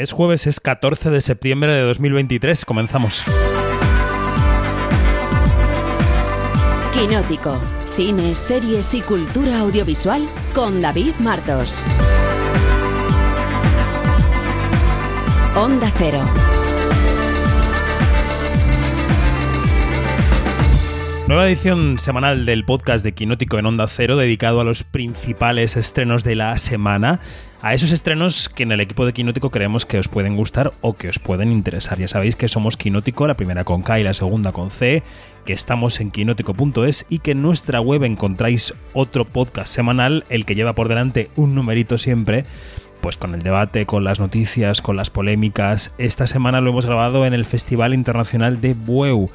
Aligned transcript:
Es 0.00 0.12
jueves, 0.12 0.46
es 0.46 0.60
14 0.60 1.10
de 1.10 1.20
septiembre 1.20 1.74
de 1.74 1.82
2023. 1.82 2.64
Comenzamos. 2.64 3.22
Quinótico. 6.94 7.60
Cine, 7.94 8.34
series 8.34 8.94
y 8.94 9.02
cultura 9.02 9.58
audiovisual 9.58 10.26
con 10.54 10.80
David 10.80 11.16
Martos. 11.18 11.84
Onda 15.54 15.92
Cero. 15.98 16.26
Nueva 21.28 21.46
edición 21.46 21.98
semanal 21.98 22.46
del 22.46 22.64
podcast 22.64 23.04
de 23.04 23.12
Quinótico 23.12 23.58
en 23.58 23.66
Onda 23.66 23.86
Cero 23.86 24.16
dedicado 24.16 24.62
a 24.62 24.64
los 24.64 24.82
principales 24.82 25.76
estrenos 25.76 26.24
de 26.24 26.36
la 26.36 26.56
semana. 26.56 27.20
A 27.62 27.74
esos 27.74 27.92
estrenos 27.92 28.48
que 28.48 28.62
en 28.62 28.72
el 28.72 28.80
equipo 28.80 29.04
de 29.04 29.12
Quinótico 29.12 29.50
creemos 29.50 29.84
que 29.84 29.98
os 29.98 30.08
pueden 30.08 30.34
gustar 30.34 30.72
o 30.80 30.94
que 30.94 31.10
os 31.10 31.18
pueden 31.18 31.52
interesar. 31.52 31.98
Ya 31.98 32.08
sabéis 32.08 32.34
que 32.34 32.48
somos 32.48 32.78
Quinótico, 32.78 33.26
la 33.26 33.36
primera 33.36 33.64
con 33.64 33.82
K 33.82 34.00
y 34.00 34.02
la 34.02 34.14
segunda 34.14 34.52
con 34.52 34.70
C, 34.70 35.02
que 35.44 35.52
estamos 35.52 36.00
en 36.00 36.10
quinótico.es 36.10 37.04
y 37.10 37.18
que 37.18 37.32
en 37.32 37.42
nuestra 37.42 37.82
web 37.82 38.04
encontráis 38.04 38.72
otro 38.94 39.26
podcast 39.26 39.74
semanal, 39.74 40.24
el 40.30 40.46
que 40.46 40.54
lleva 40.54 40.74
por 40.74 40.88
delante 40.88 41.28
un 41.36 41.54
numerito 41.54 41.98
siempre 41.98 42.46
pues 43.02 43.16
con 43.16 43.34
el 43.34 43.42
debate, 43.42 43.86
con 43.86 44.04
las 44.04 44.20
noticias, 44.20 44.80
con 44.82 44.96
las 44.96 45.10
polémicas. 45.10 45.92
Esta 45.98 46.26
semana 46.26 46.60
lo 46.60 46.70
hemos 46.70 46.86
grabado 46.86 47.26
en 47.26 47.34
el 47.34 47.44
Festival 47.44 47.94
Internacional 47.94 48.60
de 48.60 48.74
Bueu. 48.74 49.30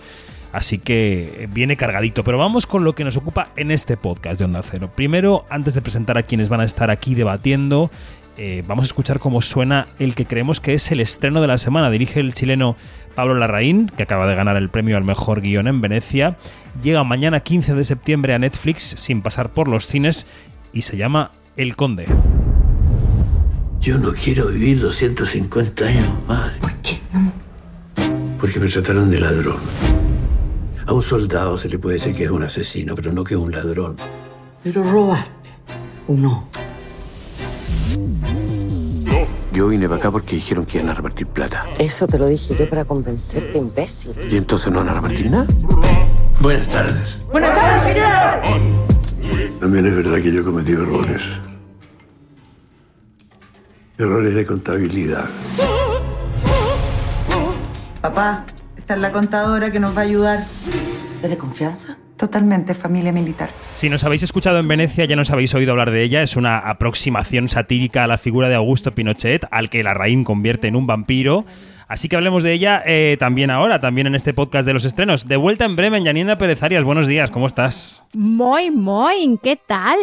Así 0.55 0.77
que 0.77 1.49
viene 1.51 1.75
cargadito, 1.75 2.23
pero 2.23 2.37
vamos 2.37 2.65
con 2.65 2.85
lo 2.85 2.95
que 2.95 3.03
nos 3.03 3.17
ocupa 3.17 3.49
en 3.57 3.71
este 3.71 3.97
podcast 3.97 4.39
de 4.39 4.45
Onda 4.45 4.61
Cero. 4.63 4.89
Primero, 4.95 5.45
antes 5.49 5.73
de 5.73 5.81
presentar 5.81 6.17
a 6.17 6.23
quienes 6.23 6.47
van 6.47 6.61
a 6.61 6.63
estar 6.63 6.89
aquí 6.89 7.13
debatiendo, 7.13 7.91
eh, 8.37 8.63
vamos 8.65 8.83
a 8.83 8.87
escuchar 8.87 9.19
cómo 9.19 9.41
suena 9.41 9.89
el 9.99 10.15
que 10.15 10.25
creemos 10.25 10.61
que 10.61 10.73
es 10.73 10.89
el 10.93 11.01
estreno 11.01 11.41
de 11.41 11.47
la 11.47 11.57
semana. 11.57 11.89
Dirige 11.89 12.21
el 12.21 12.33
chileno 12.33 12.77
Pablo 13.15 13.35
Larraín, 13.35 13.91
que 13.97 14.03
acaba 14.03 14.27
de 14.27 14.35
ganar 14.35 14.55
el 14.55 14.69
premio 14.69 14.95
al 14.95 15.03
mejor 15.03 15.41
guion 15.41 15.67
en 15.67 15.81
Venecia. 15.81 16.37
Llega 16.81 17.03
mañana 17.03 17.41
15 17.41 17.73
de 17.73 17.83
septiembre 17.83 18.33
a 18.33 18.39
Netflix 18.39 18.95
sin 18.97 19.21
pasar 19.21 19.49
por 19.51 19.67
los 19.67 19.87
cines 19.87 20.25
y 20.71 20.83
se 20.83 20.95
llama 20.95 21.31
El 21.57 21.75
Conde. 21.75 22.05
Yo 23.81 23.97
no 23.97 24.13
quiero 24.13 24.47
vivir 24.47 24.79
250 24.79 25.85
años 25.85 26.07
más. 26.29 26.51
¿Por 26.61 26.73
qué 26.75 27.01
no? 27.11 28.37
Porque 28.39 28.57
me 28.61 28.69
trataron 28.69 29.11
de 29.11 29.19
ladrón. 29.19 29.59
A 30.87 30.93
un 30.93 31.01
soldado 31.01 31.57
se 31.57 31.67
le 31.67 31.79
puede 31.79 31.95
decir 31.95 32.15
que 32.15 32.25
es 32.25 32.31
un 32.31 32.43
asesino, 32.43 32.93
pero 32.95 33.11
no 33.11 33.23
que 33.23 33.33
es 33.33 33.39
un 33.39 33.51
ladrón. 33.51 33.97
Pero 34.63 34.83
robaste. 34.83 35.49
¿O 36.07 36.13
no? 36.13 36.47
Yo 39.51 39.67
vine 39.69 39.87
para 39.87 39.99
acá 39.99 40.11
porque 40.11 40.35
dijeron 40.35 40.65
que 40.65 40.77
iban 40.77 40.89
a 40.89 40.93
repartir 40.93 41.27
plata. 41.27 41.65
Eso 41.79 42.05
te 42.07 42.19
lo 42.19 42.27
dije 42.27 42.55
yo 42.59 42.69
para 42.69 42.85
convencerte, 42.85 43.57
imbécil. 43.57 44.13
¿Y 44.29 44.37
entonces 44.37 44.71
no 44.71 44.79
van 44.79 44.89
a 44.89 44.93
repartir 44.95 45.31
nada? 45.31 45.47
Buenas 46.41 46.67
tardes. 46.67 47.21
¡Buenas 47.31 47.55
tardes, 47.55 47.83
general! 47.87 48.41
También 49.59 49.85
es 49.87 49.95
verdad 49.95 50.21
que 50.21 50.31
yo 50.31 50.43
cometí 50.43 50.73
errores. 50.73 51.23
Errores 53.97 54.35
de 54.35 54.45
contabilidad. 54.45 55.29
Papá, 58.01 58.45
esta 58.85 58.93
es 58.93 59.01
la 59.01 59.11
contadora 59.11 59.71
que 59.71 59.79
nos 59.79 59.97
va 59.97 60.01
a 60.01 60.03
ayudar. 60.03 60.45
¿Es 61.23 61.27
de 61.27 61.37
confianza? 61.39 61.97
Totalmente, 62.17 62.75
familia 62.75 63.11
militar. 63.11 63.49
Si 63.71 63.89
nos 63.89 64.03
habéis 64.03 64.21
escuchado 64.21 64.59
en 64.59 64.67
Venecia, 64.67 65.05
ya 65.05 65.15
nos 65.15 65.31
habéis 65.31 65.55
oído 65.55 65.71
hablar 65.71 65.89
de 65.89 66.03
ella. 66.03 66.21
Es 66.21 66.35
una 66.35 66.59
aproximación 66.59 67.49
satírica 67.49 68.03
a 68.03 68.07
la 68.07 68.19
figura 68.19 68.47
de 68.47 68.53
Augusto 68.53 68.91
Pinochet, 68.91 69.47
al 69.49 69.71
que 69.71 69.81
Larraín 69.81 70.23
convierte 70.23 70.67
en 70.67 70.75
un 70.75 70.85
vampiro. 70.85 71.45
Así 71.87 72.09
que 72.09 72.15
hablemos 72.15 72.43
de 72.43 72.53
ella 72.53 72.83
eh, 72.85 73.17
también 73.19 73.49
ahora, 73.49 73.81
también 73.81 74.05
en 74.05 74.13
este 74.13 74.35
podcast 74.35 74.67
de 74.67 74.73
los 74.73 74.85
estrenos. 74.85 75.25
De 75.25 75.35
vuelta 75.35 75.65
en 75.65 75.75
Bremen, 75.75 76.05
Janina 76.05 76.37
Pérez 76.37 76.61
Arias, 76.61 76.83
buenos 76.83 77.07
días, 77.07 77.31
¿cómo 77.31 77.47
estás? 77.47 78.03
Muy, 78.13 78.69
muy, 78.69 79.39
¿qué 79.41 79.55
tal? 79.55 79.97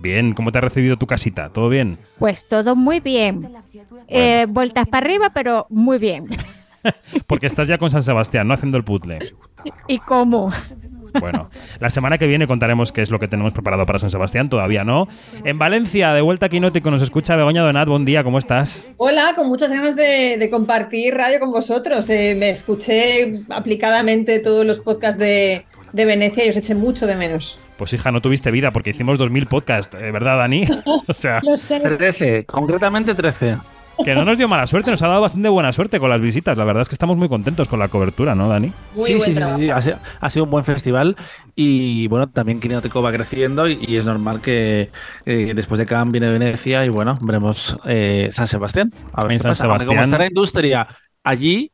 Bien, 0.00 0.32
¿cómo 0.32 0.52
te 0.52 0.58
ha 0.58 0.60
recibido 0.60 0.96
tu 0.96 1.08
casita? 1.08 1.48
¿Todo 1.48 1.68
bien? 1.68 1.98
Pues 2.20 2.46
todo 2.46 2.76
muy 2.76 3.00
bien. 3.00 3.52
Eh, 4.06 4.46
vueltas 4.48 4.86
para 4.86 5.04
arriba, 5.04 5.30
pero 5.34 5.66
muy 5.70 5.98
bien. 5.98 6.22
Porque 7.26 7.46
estás 7.46 7.68
ya 7.68 7.78
con 7.78 7.90
San 7.90 8.02
Sebastián, 8.02 8.46
no 8.48 8.54
haciendo 8.54 8.76
el 8.76 8.84
puzzle. 8.84 9.18
¿Y 9.86 9.98
cómo? 9.98 10.50
Bueno, 11.20 11.50
la 11.80 11.90
semana 11.90 12.18
que 12.18 12.26
viene 12.26 12.46
contaremos 12.46 12.92
qué 12.92 13.02
es 13.02 13.10
lo 13.10 13.18
que 13.18 13.28
tenemos 13.28 13.52
preparado 13.52 13.86
para 13.86 13.98
San 13.98 14.10
Sebastián, 14.10 14.48
todavía 14.50 14.84
no. 14.84 15.08
En 15.44 15.58
Valencia, 15.58 16.12
de 16.12 16.20
vuelta 16.20 16.46
a 16.46 16.48
Quinótico, 16.48 16.90
nos 16.90 17.02
escucha 17.02 17.34
Begoña 17.36 17.62
Donat, 17.62 17.88
buen 17.88 18.04
día, 18.04 18.22
¿cómo 18.22 18.38
estás? 18.38 18.90
Hola, 18.98 19.32
con 19.34 19.48
muchas 19.48 19.70
ganas 19.70 19.96
de, 19.96 20.36
de 20.38 20.50
compartir 20.50 21.14
radio 21.14 21.40
con 21.40 21.50
vosotros. 21.50 22.08
Eh, 22.10 22.36
me 22.38 22.50
escuché 22.50 23.32
aplicadamente 23.50 24.38
todos 24.38 24.66
los 24.66 24.80
podcasts 24.80 25.18
de, 25.18 25.64
de 25.92 26.04
Venecia 26.04 26.44
y 26.44 26.50
os 26.50 26.56
eché 26.56 26.74
mucho 26.74 27.06
de 27.06 27.16
menos. 27.16 27.58
Pues 27.78 27.92
hija, 27.92 28.12
no 28.12 28.20
tuviste 28.20 28.50
vida 28.50 28.70
porque 28.70 28.90
hicimos 28.90 29.18
2000 29.18 29.46
podcasts, 29.46 29.96
¿eh? 29.98 30.10
¿verdad, 30.10 30.38
Dani? 30.38 30.64
O 31.08 31.12
sea, 31.12 31.40
Lo 31.42 31.56
sé. 31.56 31.80
13, 31.80 32.44
concretamente 32.44 33.14
13. 33.14 33.56
Que 34.04 34.14
no 34.14 34.24
nos 34.24 34.38
dio 34.38 34.48
mala 34.48 34.66
suerte, 34.66 34.90
nos 34.90 35.02
ha 35.02 35.08
dado 35.08 35.20
bastante 35.20 35.48
buena 35.48 35.72
suerte 35.72 35.98
con 36.00 36.10
las 36.10 36.20
visitas. 36.20 36.56
La 36.58 36.64
verdad 36.64 36.82
es 36.82 36.88
que 36.88 36.94
estamos 36.94 37.16
muy 37.16 37.28
contentos 37.28 37.68
con 37.68 37.78
la 37.78 37.88
cobertura, 37.88 38.34
¿no, 38.34 38.48
Dani? 38.48 38.74
Muy 38.92 39.12
sí, 39.12 39.20
sí, 39.20 39.34
sí, 39.34 39.34
trabajo. 39.34 39.58
sí, 39.58 39.70
ha 39.70 39.80
sido, 39.82 39.98
ha 40.20 40.30
sido 40.30 40.44
un 40.44 40.50
buen 40.50 40.64
festival 40.64 41.16
y 41.54 42.06
bueno, 42.08 42.28
también 42.30 42.60
Quinótico 42.60 43.02
va 43.02 43.12
creciendo 43.12 43.68
y, 43.68 43.78
y 43.80 43.96
es 43.96 44.04
normal 44.04 44.40
que 44.40 44.90
eh, 45.24 45.52
después 45.54 45.78
de 45.78 45.86
Cannes 45.86 46.12
viene 46.12 46.28
Venecia 46.30 46.84
y 46.84 46.88
bueno, 46.88 47.18
veremos 47.20 47.78
eh, 47.84 48.30
San 48.32 48.48
Sebastián. 48.48 48.92
A 49.12 49.22
ver 49.24 49.32
En 49.32 49.40
San 49.40 49.50
pasa. 49.50 49.66
Aunque 49.66 49.86
Como 49.86 50.00
Sebastián. 50.00 50.04
está 50.04 50.18
la 50.18 50.26
industria 50.26 50.88
allí, 51.24 51.72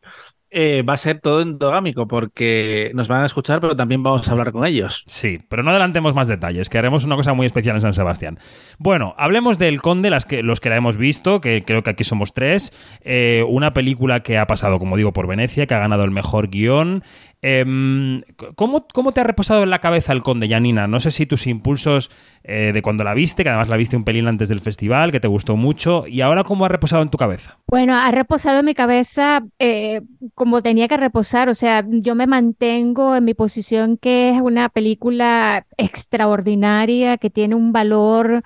eh, 0.56 0.82
va 0.82 0.94
a 0.94 0.96
ser 0.96 1.18
todo 1.18 1.42
endogámico 1.42 2.06
porque 2.06 2.92
nos 2.94 3.08
van 3.08 3.22
a 3.22 3.26
escuchar, 3.26 3.60
pero 3.60 3.74
también 3.74 4.04
vamos 4.04 4.28
a 4.28 4.30
hablar 4.30 4.52
con 4.52 4.64
ellos. 4.64 5.02
Sí, 5.08 5.40
pero 5.48 5.64
no 5.64 5.70
adelantemos 5.70 6.14
más 6.14 6.28
detalles, 6.28 6.68
que 6.68 6.78
haremos 6.78 7.04
una 7.04 7.16
cosa 7.16 7.34
muy 7.34 7.44
especial 7.44 7.74
en 7.74 7.82
San 7.82 7.92
Sebastián. 7.92 8.38
Bueno, 8.78 9.16
hablemos 9.18 9.58
del 9.58 9.82
Conde, 9.82 10.10
las 10.10 10.26
que, 10.26 10.44
los 10.44 10.60
que 10.60 10.68
la 10.68 10.76
hemos 10.76 10.96
visto, 10.96 11.40
que 11.40 11.64
creo 11.64 11.82
que 11.82 11.90
aquí 11.90 12.04
somos 12.04 12.34
tres. 12.34 12.72
Eh, 13.00 13.44
una 13.48 13.74
película 13.74 14.20
que 14.20 14.38
ha 14.38 14.46
pasado, 14.46 14.78
como 14.78 14.96
digo, 14.96 15.12
por 15.12 15.26
Venecia, 15.26 15.66
que 15.66 15.74
ha 15.74 15.80
ganado 15.80 16.04
el 16.04 16.12
mejor 16.12 16.48
guion. 16.50 17.02
Em, 17.46 18.22
¿cómo, 18.54 18.86
¿Cómo 18.90 19.12
te 19.12 19.20
ha 19.20 19.24
reposado 19.24 19.64
en 19.64 19.68
la 19.68 19.78
cabeza 19.78 20.14
el 20.14 20.22
Conde, 20.22 20.48
Janina? 20.48 20.86
No 20.86 20.98
sé 20.98 21.10
si 21.10 21.26
tus 21.26 21.46
impulsos 21.46 22.10
eh, 22.42 22.70
de 22.72 22.80
cuando 22.80 23.04
la 23.04 23.12
viste, 23.12 23.42
que 23.42 23.50
además 23.50 23.68
la 23.68 23.76
viste 23.76 23.98
un 23.98 24.04
pelín 24.04 24.28
antes 24.28 24.48
del 24.48 24.60
festival, 24.60 25.12
que 25.12 25.20
te 25.20 25.28
gustó 25.28 25.54
mucho, 25.54 26.06
y 26.06 26.22
ahora 26.22 26.42
cómo 26.42 26.64
ha 26.64 26.68
reposado 26.70 27.02
en 27.02 27.10
tu 27.10 27.18
cabeza. 27.18 27.58
Bueno, 27.66 27.94
ha 27.94 28.10
reposado 28.12 28.60
en 28.60 28.64
mi 28.64 28.72
cabeza 28.72 29.42
eh, 29.58 30.00
como 30.44 30.60
tenía 30.60 30.88
que 30.88 30.98
reposar. 30.98 31.48
O 31.48 31.54
sea, 31.54 31.86
yo 31.88 32.14
me 32.14 32.26
mantengo 32.26 33.16
en 33.16 33.24
mi 33.24 33.32
posición 33.32 33.96
que 33.96 34.28
es 34.28 34.42
una 34.42 34.68
película 34.68 35.66
extraordinaria, 35.78 37.16
que 37.16 37.30
tiene 37.30 37.54
un 37.54 37.72
valor 37.72 38.42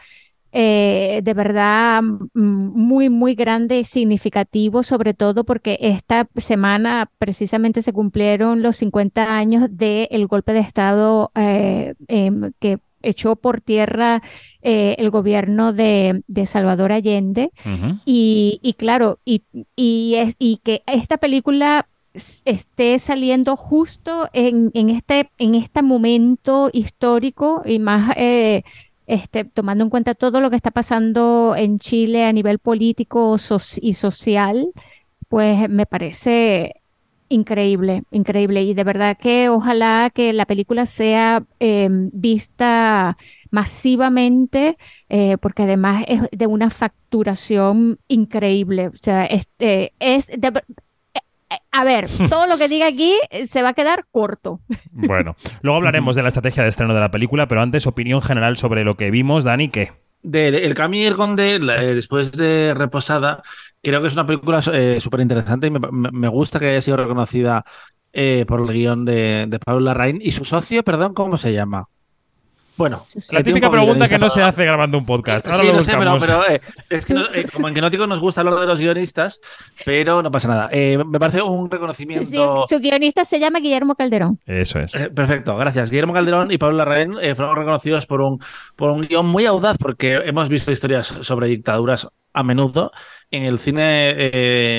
eh, 0.52 1.20
de 1.24 1.34
verdad 1.34 2.00
mm, 2.02 2.30
muy, 2.34 3.10
muy 3.10 3.34
grande 3.34 3.80
y 3.80 3.84
significativo, 3.84 4.84
sobre 4.84 5.12
todo 5.12 5.42
porque 5.42 5.76
esta 5.80 6.28
semana 6.36 7.10
precisamente 7.18 7.82
se 7.82 7.92
cumplieron 7.92 8.62
los 8.62 8.76
50 8.76 9.36
años 9.36 9.68
del 9.72 10.28
golpe 10.28 10.52
de 10.52 10.60
Estado 10.60 11.32
eh, 11.34 11.94
em, 12.06 12.52
que 12.60 12.78
echó 13.08 13.36
por 13.36 13.60
tierra 13.60 14.22
eh, 14.62 14.96
el 14.98 15.10
gobierno 15.10 15.72
de, 15.72 16.22
de 16.26 16.46
Salvador 16.46 16.92
Allende. 16.92 17.50
Y, 18.04 18.60
y 18.62 18.72
claro, 18.74 19.18
y, 19.24 19.42
y, 19.76 20.14
es, 20.16 20.36
y 20.38 20.58
que 20.58 20.82
esta 20.86 21.18
película 21.18 21.88
esté 22.44 22.98
saliendo 22.98 23.56
justo 23.56 24.28
en, 24.32 24.70
en 24.74 24.90
este, 24.90 25.30
en 25.38 25.54
este 25.54 25.82
momento 25.82 26.70
histórico 26.72 27.62
y 27.64 27.78
más 27.78 28.12
eh, 28.16 28.62
este, 29.06 29.44
tomando 29.44 29.84
en 29.84 29.90
cuenta 29.90 30.14
todo 30.14 30.40
lo 30.40 30.50
que 30.50 30.56
está 30.56 30.70
pasando 30.70 31.54
en 31.56 31.78
Chile 31.78 32.24
a 32.24 32.32
nivel 32.32 32.58
político 32.58 33.36
y 33.80 33.94
social, 33.94 34.68
pues 35.28 35.68
me 35.68 35.86
parece 35.86 36.82
increíble, 37.28 38.02
increíble. 38.10 38.62
Y 38.62 38.74
de 38.74 38.84
verdad 38.84 39.16
que 39.20 39.48
ojalá 39.48 40.10
que 40.14 40.32
la 40.32 40.46
película 40.46 40.86
sea 40.86 41.42
eh, 41.60 41.88
vista 41.90 43.16
masivamente, 43.50 44.76
eh, 45.08 45.36
porque 45.38 45.64
además 45.64 46.04
es 46.08 46.22
de 46.30 46.46
una 46.46 46.70
facturación 46.70 47.98
increíble. 48.08 48.88
O 48.88 48.96
sea, 49.02 49.24
este, 49.26 49.92
es 49.98 50.26
de 50.26 50.48
eh, 50.48 51.20
eh, 51.50 51.56
a 51.72 51.84
ver, 51.84 52.08
todo 52.28 52.46
lo 52.46 52.58
que 52.58 52.68
diga 52.68 52.86
aquí 52.86 53.14
se 53.48 53.62
va 53.62 53.70
a 53.70 53.74
quedar 53.74 54.06
corto. 54.10 54.60
Bueno, 54.90 55.36
luego 55.62 55.76
hablaremos 55.76 56.16
de 56.16 56.22
la 56.22 56.28
estrategia 56.28 56.62
de 56.62 56.68
estreno 56.68 56.94
de 56.94 57.00
la 57.00 57.10
película, 57.10 57.48
pero 57.48 57.62
antes 57.62 57.86
opinión 57.86 58.22
general 58.22 58.56
sobre 58.56 58.84
lo 58.84 58.96
que 58.96 59.10
vimos, 59.10 59.44
Dani, 59.44 59.68
¿qué? 59.68 59.92
Del 60.22 60.56
El 60.56 60.74
el 60.76 61.16
Conde, 61.16 61.58
la- 61.60 61.80
después 61.80 62.32
de 62.32 62.74
Reposada, 62.74 63.42
creo 63.82 64.00
que 64.02 64.08
es 64.08 64.14
una 64.14 64.26
película 64.26 64.60
eh, 64.72 64.98
súper 65.00 65.20
interesante 65.20 65.66
y 65.66 65.70
me, 65.70 65.78
me- 65.90 66.10
me 66.10 66.28
gusta 66.28 66.58
que 66.58 66.68
haya 66.68 66.82
sido 66.82 66.96
reconocida 66.96 67.64
eh, 68.12 68.44
por 68.48 68.60
el 68.60 68.68
guion 68.72 69.04
de, 69.04 69.46
de 69.48 69.58
Pablo 69.58 69.80
Larraín 69.80 70.18
y 70.22 70.32
su 70.32 70.44
socio, 70.44 70.82
perdón, 70.82 71.14
¿cómo 71.14 71.36
se 71.36 71.52
llama? 71.52 71.88
Bueno, 72.76 73.04
la 73.32 73.42
típica 73.42 73.68
pregunta 73.68 74.08
que 74.08 74.18
no 74.18 74.30
se 74.30 74.40
hace 74.40 74.64
grabando 74.64 74.98
un 74.98 75.04
podcast. 75.04 75.48
Ahora 75.48 75.64
lo 75.64 75.72
buscamos. 75.78 76.20
pero, 76.24 76.48
eh, 76.48 76.60
es 76.88 77.06
que 77.06 77.14
eh, 77.34 77.44
como 77.52 77.66
en 77.66 77.74
Quinótico 77.74 78.06
nos 78.06 78.20
gusta 78.20 78.42
hablar 78.42 78.60
de 78.60 78.66
los 78.66 78.78
guionistas, 78.78 79.40
pero 79.84 80.22
no 80.22 80.30
pasa 80.30 80.46
nada. 80.46 80.68
Eh, 80.70 80.96
me 81.04 81.18
parece 81.18 81.42
un 81.42 81.68
reconocimiento. 81.68 82.64
Su, 82.68 82.78
guionista 82.78 83.24
se 83.24 83.40
llama 83.40 83.58
Guillermo 83.58 83.96
Calderón. 83.96 84.38
Eso 84.46 84.78
es. 84.78 84.92
perfecto, 85.12 85.56
gracias. 85.56 85.90
Guillermo 85.90 86.12
Calderón 86.12 86.52
y 86.52 86.58
Pablo 86.58 86.76
Larraín 86.76 87.14
fueron 87.34 87.56
reconocidos 87.56 88.06
por 88.06 88.20
un, 88.20 88.38
por 88.76 88.92
un 88.92 89.08
guion 89.08 89.26
muy 89.26 89.44
audaz, 89.44 89.76
porque 89.76 90.14
hemos 90.24 90.48
visto 90.48 90.70
historias 90.70 91.08
sobre 91.22 91.48
dictaduras 91.48 92.06
a 92.32 92.42
menudo 92.44 92.92
en 93.30 93.44
el 93.44 93.58
cine 93.58 94.10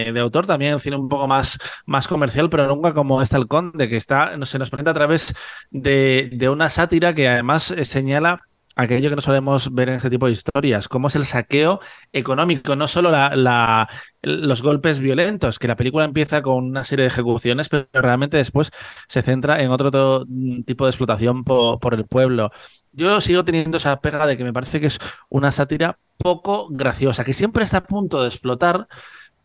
eh, 0.08 0.12
de 0.12 0.20
autor, 0.20 0.48
también 0.48 0.74
el 0.74 0.80
cine 0.80 0.96
un 0.98 1.10
poco 1.10 1.28
más, 1.28 1.58
más 1.86 2.08
comercial, 2.08 2.50
pero 2.50 2.68
nunca 2.68 2.94
como 2.94 3.22
está 3.22 3.38
El 3.38 3.48
Conde, 3.48 3.88
que 3.90 3.98
está, 3.98 4.32
se 4.46 4.60
nos 4.60 4.70
presenta 4.70 4.92
a 4.92 4.94
través 4.94 5.34
de, 5.70 6.30
de 6.34 6.50
una 6.50 6.70
sátira 6.70 7.14
que 7.14 7.28
además 7.28 7.72
eh, 7.72 7.86
señala 7.86 8.42
aquello 8.76 9.10
que 9.10 9.16
no 9.18 9.22
solemos 9.22 9.74
ver 9.74 9.90
en 9.90 9.96
este 9.96 10.10
tipo 10.10 10.26
de 10.26 10.32
historias, 10.32 10.88
cómo 10.88 11.10
es 11.10 11.16
el 11.16 11.26
saqueo 11.26 11.80
económico, 12.14 12.76
no 12.78 12.88
solo 12.88 13.12
la, 13.12 13.90
los 14.22 14.62
golpes 14.62 15.00
violentos, 15.00 15.60
que 15.60 15.68
la 15.68 15.76
película 15.76 16.06
empieza 16.06 16.42
con 16.42 16.64
una 16.66 16.86
serie 16.86 17.04
de 17.04 17.08
ejecuciones, 17.10 17.68
pero 17.68 17.88
realmente 17.94 18.38
después 18.38 18.72
se 19.10 19.22
centra 19.22 19.62
en 19.62 19.72
otro 19.72 20.26
tipo 20.66 20.86
de 20.86 20.90
explotación 20.92 21.44
por 21.44 21.94
el 21.94 22.06
pueblo. 22.06 22.52
Yo 23.00 23.22
sigo 23.22 23.46
teniendo 23.46 23.78
esa 23.78 24.02
pega 24.02 24.28
de 24.28 24.36
que 24.36 24.44
me 24.44 24.52
parece 24.52 24.82
que 24.82 24.88
es 24.88 25.00
una 25.30 25.52
sátira 25.54 25.98
poco 26.18 26.68
graciosa, 26.70 27.24
que 27.24 27.34
siempre 27.34 27.64
está 27.64 27.78
a 27.78 27.84
punto 27.88 28.22
de 28.22 28.28
explotar, 28.28 28.88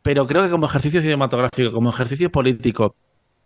pero 0.02 0.26
creo 0.26 0.42
que 0.44 0.50
como 0.50 0.66
ejercicio 0.66 1.00
cinematográfico, 1.00 1.72
como 1.72 1.90
ejercicio 1.90 2.32
político, 2.32 2.96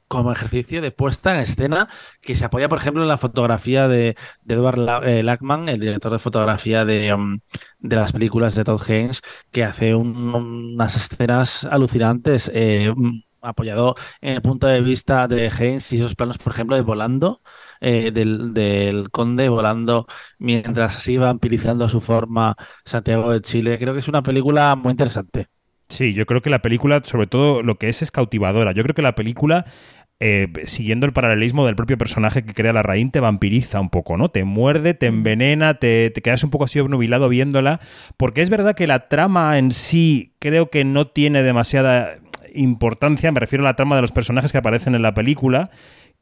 como 0.08 0.32
ejercicio 0.32 0.81
de 0.81 0.93
puesta 0.93 1.34
en 1.34 1.40
escena 1.40 1.88
que 2.22 2.34
se 2.34 2.46
apoya, 2.46 2.70
por 2.70 2.78
ejemplo, 2.78 3.02
en 3.02 3.08
la 3.08 3.19
fotografía 3.19 3.87
de, 3.88 4.16
Edward 4.49 5.06
eh, 5.06 5.22
Lackman, 5.22 5.69
el 5.69 5.81
director 5.81 6.12
de 6.12 6.19
fotografía 6.19 6.87
de, 6.87 7.12
um, 7.12 7.40
de 7.78 7.96
las 7.96 8.12
películas 8.12 8.55
de 8.55 8.64
Todd 8.64 8.82
Haynes, 8.88 9.20
que 9.52 9.64
hace 9.64 9.94
unas 9.94 10.96
escenas 10.96 11.64
alucinantes, 11.64 12.50
eh, 12.55 12.93
apoyado 13.43 13.94
en 14.20 14.37
el 14.37 14.43
punto 14.43 14.66
de 14.66 14.81
vista 14.81 15.28
de 15.28 15.50
Haynes 15.50 15.93
y 15.93 15.96
esos 15.96 16.14
planos, 16.14 16.38
por 16.38 16.52
ejemplo, 16.55 16.76
de 16.76 16.82
volando. 16.82 17.43
Eh, 17.81 18.11
del, 18.13 18.55
del, 18.55 19.11
conde 19.11 19.49
volando 19.49 20.07
mientras 20.39 20.97
así 20.97 21.17
vampirizando 21.17 21.89
su 21.89 22.01
forma 22.01 22.57
Santiago 22.85 23.31
de 23.33 23.41
Chile. 23.41 23.79
Creo 23.79 23.95
que 23.95 24.01
es 24.01 24.09
una 24.09 24.23
película 24.23 24.75
muy 24.75 24.91
interesante. 24.91 25.47
Sí, 25.89 26.13
yo 26.13 26.27
creo 26.27 26.43
que 26.43 26.51
la 26.51 26.61
película, 26.61 27.01
sobre 27.05 27.27
todo 27.27 27.63
lo 27.63 27.77
que 27.79 27.89
es, 27.89 28.03
es 28.03 28.11
cautivadora. 28.11 28.73
Yo 28.73 28.83
creo 28.83 28.95
que 28.95 29.03
la 29.03 29.15
película 29.15 29.65
eh, 30.21 30.49
siguiendo 30.65 31.07
el 31.07 31.13
paralelismo 31.13 31.65
del 31.65 31.77
propio 31.77 31.97
personaje 31.97 32.45
que 32.45 32.53
crea 32.53 32.73
la 32.73 32.83
raíz, 32.83 33.13
te 33.13 33.21
vampiriza 33.21 33.79
un 33.79 33.89
poco, 33.89 34.17
¿no? 34.17 34.31
Te 34.31 34.43
muerde, 34.43 34.93
te 34.95 35.07
envenena, 35.07 35.75
te, 35.75 36.11
te, 36.11 36.23
quedas 36.23 36.43
un 36.43 36.51
poco 36.51 36.65
así 36.65 36.81
obnubilado 36.81 37.29
viéndola, 37.29 37.79
porque 38.17 38.43
es 38.43 38.51
verdad 38.51 38.75
que 38.75 38.89
la 38.89 39.09
trama 39.09 39.59
en 39.59 39.71
sí 39.71 40.35
creo 40.41 40.71
que 40.71 40.85
no 40.85 41.07
tiene 41.07 41.45
demasiada 41.45 42.19
importancia, 42.53 43.31
me 43.31 43.39
refiero 43.39 43.65
a 43.65 43.69
la 43.71 43.77
trama 43.77 43.95
de 43.95 44.03
los 44.03 44.11
personajes 44.11 44.51
que 44.51 44.59
aparecen 44.59 44.97
en 44.97 45.03
la 45.03 45.15
película, 45.15 45.71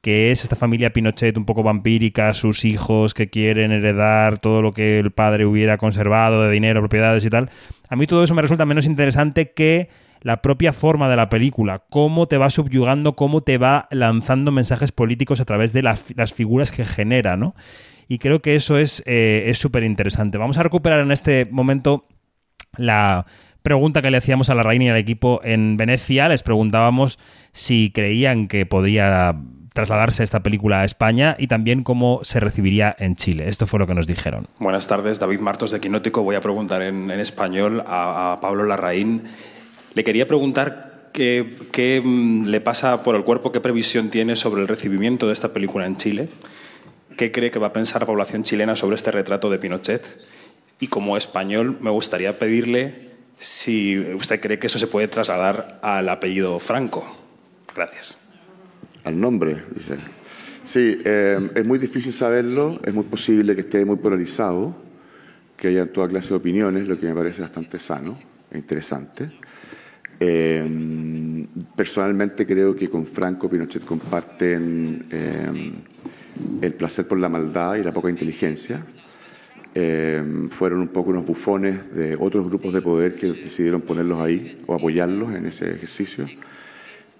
que 0.06 0.30
es 0.30 0.44
esta 0.44 0.54
familia 0.54 0.92
Pinochet 0.92 1.36
un 1.36 1.44
poco 1.44 1.64
vampírica, 1.64 2.32
sus 2.32 2.64
hijos 2.64 3.12
que 3.12 3.28
quieren 3.28 3.72
heredar 3.72 4.38
todo 4.38 4.62
lo 4.62 4.70
que 4.70 5.00
el 5.00 5.10
padre 5.10 5.44
hubiera 5.44 5.78
conservado 5.78 6.44
de 6.44 6.52
dinero, 6.52 6.80
propiedades 6.80 7.24
y 7.24 7.28
tal. 7.28 7.50
A 7.88 7.96
mí 7.96 8.06
todo 8.06 8.22
eso 8.22 8.32
me 8.32 8.40
resulta 8.40 8.64
menos 8.66 8.86
interesante 8.86 9.50
que 9.50 9.88
la 10.20 10.42
propia 10.42 10.72
forma 10.72 11.08
de 11.08 11.16
la 11.16 11.28
película, 11.28 11.82
cómo 11.90 12.28
te 12.28 12.38
va 12.38 12.50
subyugando, 12.50 13.16
cómo 13.16 13.40
te 13.40 13.58
va 13.58 13.88
lanzando 13.90 14.52
mensajes 14.52 14.92
políticos 14.92 15.40
a 15.40 15.44
través 15.44 15.72
de 15.72 15.82
las, 15.82 16.04
figuras 16.32 16.70
que 16.70 16.84
genera, 16.84 17.36
¿no? 17.36 17.56
Y 18.06 18.18
creo 18.18 18.40
que 18.40 18.54
eso 18.54 18.78
es 18.78 19.02
eh, 19.06 19.50
súper 19.54 19.82
interesante. 19.82 20.38
Vamos 20.38 20.56
a 20.58 20.62
recuperar 20.62 21.00
en 21.00 21.10
este 21.10 21.48
momento 21.50 22.06
la 22.76 23.26
pregunta 23.62 24.02
que 24.02 24.12
le 24.12 24.18
hacíamos 24.18 24.50
a 24.50 24.54
la 24.54 24.62
reina 24.62 24.84
y 24.84 24.88
al 24.90 24.98
equipo 24.98 25.40
en 25.42 25.76
Venecia. 25.76 26.28
Les 26.28 26.44
preguntábamos 26.44 27.18
si 27.50 27.90
creían 27.90 28.46
que 28.46 28.66
podría 28.66 29.34
trasladarse 29.76 30.24
esta 30.24 30.40
película 30.40 30.80
a 30.80 30.84
España 30.84 31.36
y 31.38 31.48
también 31.48 31.84
cómo 31.84 32.20
se 32.24 32.40
recibiría 32.40 32.96
en 32.98 33.14
Chile. 33.14 33.48
Esto 33.48 33.66
fue 33.66 33.78
lo 33.78 33.86
que 33.86 33.94
nos 33.94 34.06
dijeron. 34.06 34.48
Buenas 34.58 34.86
tardes, 34.88 35.20
David 35.20 35.40
Martos 35.40 35.70
de 35.70 35.80
Quinótico. 35.80 36.22
Voy 36.22 36.34
a 36.34 36.40
preguntar 36.40 36.80
en, 36.80 37.10
español 37.10 37.84
a, 37.86 38.38
Pablo 38.40 38.64
Larraín. 38.64 39.22
Le 39.94 40.02
quería 40.02 40.26
preguntar 40.26 41.10
qué, 41.12 42.02
mm, 42.02 42.46
le 42.46 42.60
pasa 42.62 43.02
por 43.02 43.16
el 43.16 43.24
cuerpo, 43.24 43.52
qué 43.52 43.60
previsión 43.60 44.08
tiene 44.10 44.34
sobre 44.34 44.62
el 44.62 44.68
recibimiento 44.68 45.26
de 45.26 45.34
esta 45.34 45.52
película 45.52 45.84
en 45.84 45.96
Chile. 45.96 46.28
¿Qué 47.18 47.30
cree 47.30 47.50
que 47.50 47.58
va 47.58 47.68
a 47.68 47.72
pensar 47.74 48.00
la 48.00 48.06
población 48.06 48.44
chilena 48.44 48.76
sobre 48.76 48.96
este 48.96 49.10
retrato 49.10 49.50
de 49.50 49.58
Pinochet? 49.58 50.02
Y 50.80 50.86
como 50.86 51.18
español, 51.18 51.76
me 51.82 51.90
gustaría 51.90 52.38
pedirle 52.38 53.10
si 53.36 53.98
usted 54.14 54.40
cree 54.40 54.58
que 54.58 54.68
eso 54.68 54.78
se 54.78 54.86
puede 54.86 55.08
trasladar 55.08 55.78
al 55.82 56.08
apellido 56.08 56.58
Franco. 56.60 57.06
Gracias 57.74 58.25
al 59.06 59.20
nombre, 59.20 59.62
dice. 59.72 59.96
Sí, 60.64 60.98
eh, 61.04 61.50
es 61.54 61.64
muy 61.64 61.78
difícil 61.78 62.12
saberlo, 62.12 62.78
es 62.84 62.92
muy 62.92 63.04
posible 63.04 63.54
que 63.54 63.60
esté 63.60 63.84
muy 63.84 63.96
polarizado, 63.96 64.76
que 65.56 65.68
haya 65.68 65.86
toda 65.86 66.08
clase 66.08 66.30
de 66.30 66.34
opiniones, 66.34 66.88
lo 66.88 66.98
que 66.98 67.06
me 67.06 67.14
parece 67.14 67.42
bastante 67.42 67.78
sano 67.78 68.18
e 68.50 68.58
interesante. 68.58 69.30
Eh, 70.18 71.46
personalmente 71.76 72.44
creo 72.46 72.74
que 72.74 72.88
con 72.88 73.06
Franco 73.06 73.48
Pinochet 73.48 73.84
comparten 73.84 75.06
eh, 75.10 75.72
el 76.62 76.74
placer 76.74 77.06
por 77.06 77.18
la 77.18 77.28
maldad 77.28 77.76
y 77.76 77.84
la 77.84 77.92
poca 77.92 78.10
inteligencia. 78.10 78.84
fueron 80.50 80.80
un 80.80 80.88
poco 80.88 81.10
unos 81.10 81.26
bufones 81.26 81.94
de 81.94 82.16
otros 82.18 82.46
grupos 82.46 82.72
de 82.72 82.82
poder 82.82 83.14
que 83.14 83.26
decidieron 83.28 83.82
ponerlos 83.82 84.18
ahí 84.20 84.58
o 84.66 84.74
apoyarlos 84.74 85.34
en 85.34 85.46
ese 85.46 85.70
ejercicio 85.70 86.26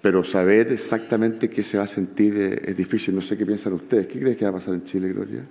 pero 0.01 0.23
saber 0.23 0.71
exactamente 0.71 1.49
qué 1.49 1.63
se 1.63 1.77
va 1.77 1.83
a 1.83 1.87
sentir 1.87 2.37
eh, 2.37 2.61
es, 2.65 2.77
difícil. 2.77 3.15
No 3.15 3.21
sé 3.21 3.37
qué 3.37 3.45
piensan 3.45 3.73
ustedes. 3.73 4.07
¿Qué 4.07 4.19
crees 4.19 4.37
que 4.37 4.45
va 4.45 4.51
a 4.51 4.53
pasar 4.53 4.73
en 4.73 4.83
Chile, 4.83 5.09
Gloria? 5.09 5.43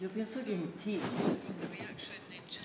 Yo 0.00 0.08
pienso 0.10 0.44
que 0.44 0.52
en 0.52 0.72
Chile, 0.82 1.00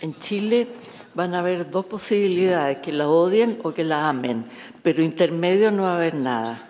en 0.02 0.20
Chile 0.20 0.68
van 1.16 1.34
a 1.34 1.40
haber 1.40 1.70
dos 1.70 1.86
posibilidades, 1.86 2.80
que 2.80 2.92
la 2.92 3.08
odien 3.08 3.60
o 3.64 3.74
que 3.74 3.84
la 3.84 4.10
amen, 4.10 4.46
pero 4.82 5.02
intermedio 5.02 5.72
no 5.72 5.84
va 5.84 5.94
a 5.94 5.96
haber 5.96 6.16
nada. 6.16 6.70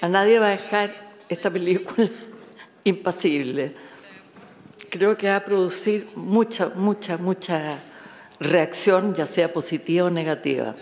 A 0.00 0.08
nadie 0.08 0.38
va 0.38 0.48
a 0.48 0.50
dejar 0.50 0.94
esta 1.28 1.50
película 1.50 2.08
impasible. 2.84 3.74
Creo 4.90 5.16
que 5.16 5.28
va 5.28 5.36
a 5.36 5.44
producir 5.44 6.08
mucha, 6.14 6.68
mucha, 6.76 7.16
mucha 7.16 7.78
reacción, 8.38 9.14
ya 9.14 9.26
sea 9.26 9.52
positiva 9.52 10.06
o 10.06 10.10
negativa. 10.10 10.76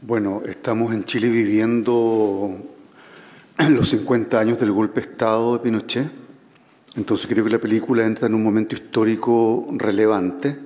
Bueno, 0.00 0.42
estamos 0.44 0.92
en 0.92 1.04
Chile 1.04 1.28
viviendo 1.28 2.50
los 3.68 3.88
50 3.88 4.40
años 4.40 4.58
del 4.58 4.72
golpe 4.72 5.00
de 5.00 5.10
Estado 5.10 5.52
de 5.54 5.58
Pinochet, 5.60 6.10
entonces 6.96 7.26
creo 7.26 7.44
que 7.44 7.50
la 7.50 7.58
película 7.58 8.04
entra 8.04 8.26
en 8.26 8.34
un 8.34 8.42
momento 8.42 8.74
histórico 8.74 9.66
relevante 9.72 10.58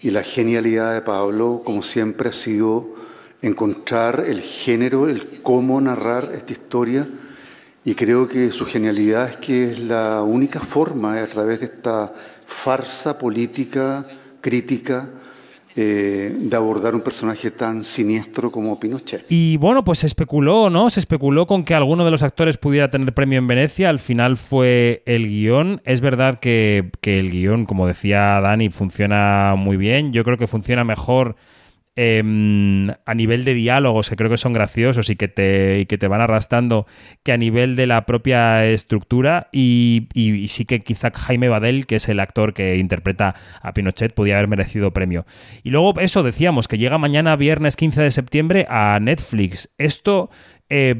y 0.00 0.10
la 0.10 0.22
genialidad 0.22 0.94
de 0.94 1.00
Pablo, 1.00 1.62
como 1.64 1.82
siempre, 1.82 2.28
ha 2.28 2.32
sido 2.32 2.94
encontrar 3.40 4.24
el 4.26 4.40
género, 4.40 5.08
el 5.08 5.42
cómo 5.42 5.80
narrar 5.80 6.30
esta 6.34 6.52
historia. 6.52 7.06
Y 7.84 7.94
creo 7.94 8.28
que 8.28 8.50
su 8.50 8.66
genialidad 8.66 9.28
es 9.30 9.36
que 9.36 9.72
es 9.72 9.78
la 9.78 10.22
única 10.22 10.60
forma, 10.60 11.18
a 11.18 11.28
través 11.28 11.60
de 11.60 11.66
esta 11.66 12.12
farsa 12.46 13.18
política, 13.18 14.06
crítica, 14.40 15.08
eh, 15.76 16.32
de 16.36 16.56
abordar 16.56 16.94
un 16.94 17.00
personaje 17.00 17.50
tan 17.50 17.82
siniestro 17.82 18.52
como 18.52 18.78
Pinochet. 18.78 19.26
Y 19.28 19.56
bueno, 19.56 19.82
pues 19.82 20.00
se 20.00 20.06
especuló, 20.06 20.70
¿no? 20.70 20.88
Se 20.88 21.00
especuló 21.00 21.46
con 21.46 21.64
que 21.64 21.74
alguno 21.74 22.04
de 22.04 22.10
los 22.10 22.22
actores 22.22 22.58
pudiera 22.58 22.90
tener 22.90 23.12
premio 23.12 23.38
en 23.38 23.46
Venecia. 23.46 23.88
Al 23.88 23.98
final 23.98 24.36
fue 24.36 25.02
el 25.06 25.28
guion. 25.28 25.80
Es 25.84 26.00
verdad 26.00 26.38
que, 26.38 26.90
que 27.00 27.18
el 27.18 27.30
guion, 27.30 27.66
como 27.66 27.86
decía 27.86 28.40
Dani, 28.40 28.68
funciona 28.68 29.54
muy 29.56 29.76
bien. 29.76 30.12
Yo 30.12 30.22
creo 30.22 30.38
que 30.38 30.46
funciona 30.46 30.84
mejor 30.84 31.36
Em, 31.96 32.88
a 33.06 33.14
nivel 33.14 33.44
de 33.44 33.54
diálogos, 33.54 34.10
que 34.10 34.16
creo 34.16 34.28
que 34.28 34.36
son 34.36 34.52
graciosos 34.52 35.10
y 35.10 35.16
que, 35.16 35.28
te, 35.28 35.86
que 35.86 35.96
te 35.96 36.08
van 36.08 36.20
arrastrando, 36.20 36.88
que 37.22 37.30
a 37.30 37.36
nivel 37.36 37.76
de 37.76 37.86
la 37.86 38.04
propia 38.04 38.66
estructura. 38.66 39.48
Y, 39.52 40.08
sí 40.48 40.64
que 40.64 40.82
quizá 40.82 41.12
Jaime 41.14 41.48
Badel, 41.48 41.86
que 41.86 41.96
es 41.96 42.08
el 42.08 42.18
actor 42.18 42.52
que 42.52 42.78
interpreta 42.78 43.36
a 43.62 43.72
Pinochet, 43.74 44.12
podía 44.12 44.34
haber 44.34 44.48
merecido 44.48 44.92
premio. 44.92 45.24
Y 45.62 45.70
luego 45.70 46.00
eso 46.00 46.24
decíamos, 46.24 46.66
que 46.66 46.78
llega 46.78 46.98
mañana 46.98 47.36
viernes 47.36 47.76
15 47.76 48.02
de 48.02 48.10
septiembre 48.10 48.66
a 48.68 48.98
Netflix. 49.00 49.70
Esto... 49.78 50.30
Eh, 50.70 50.94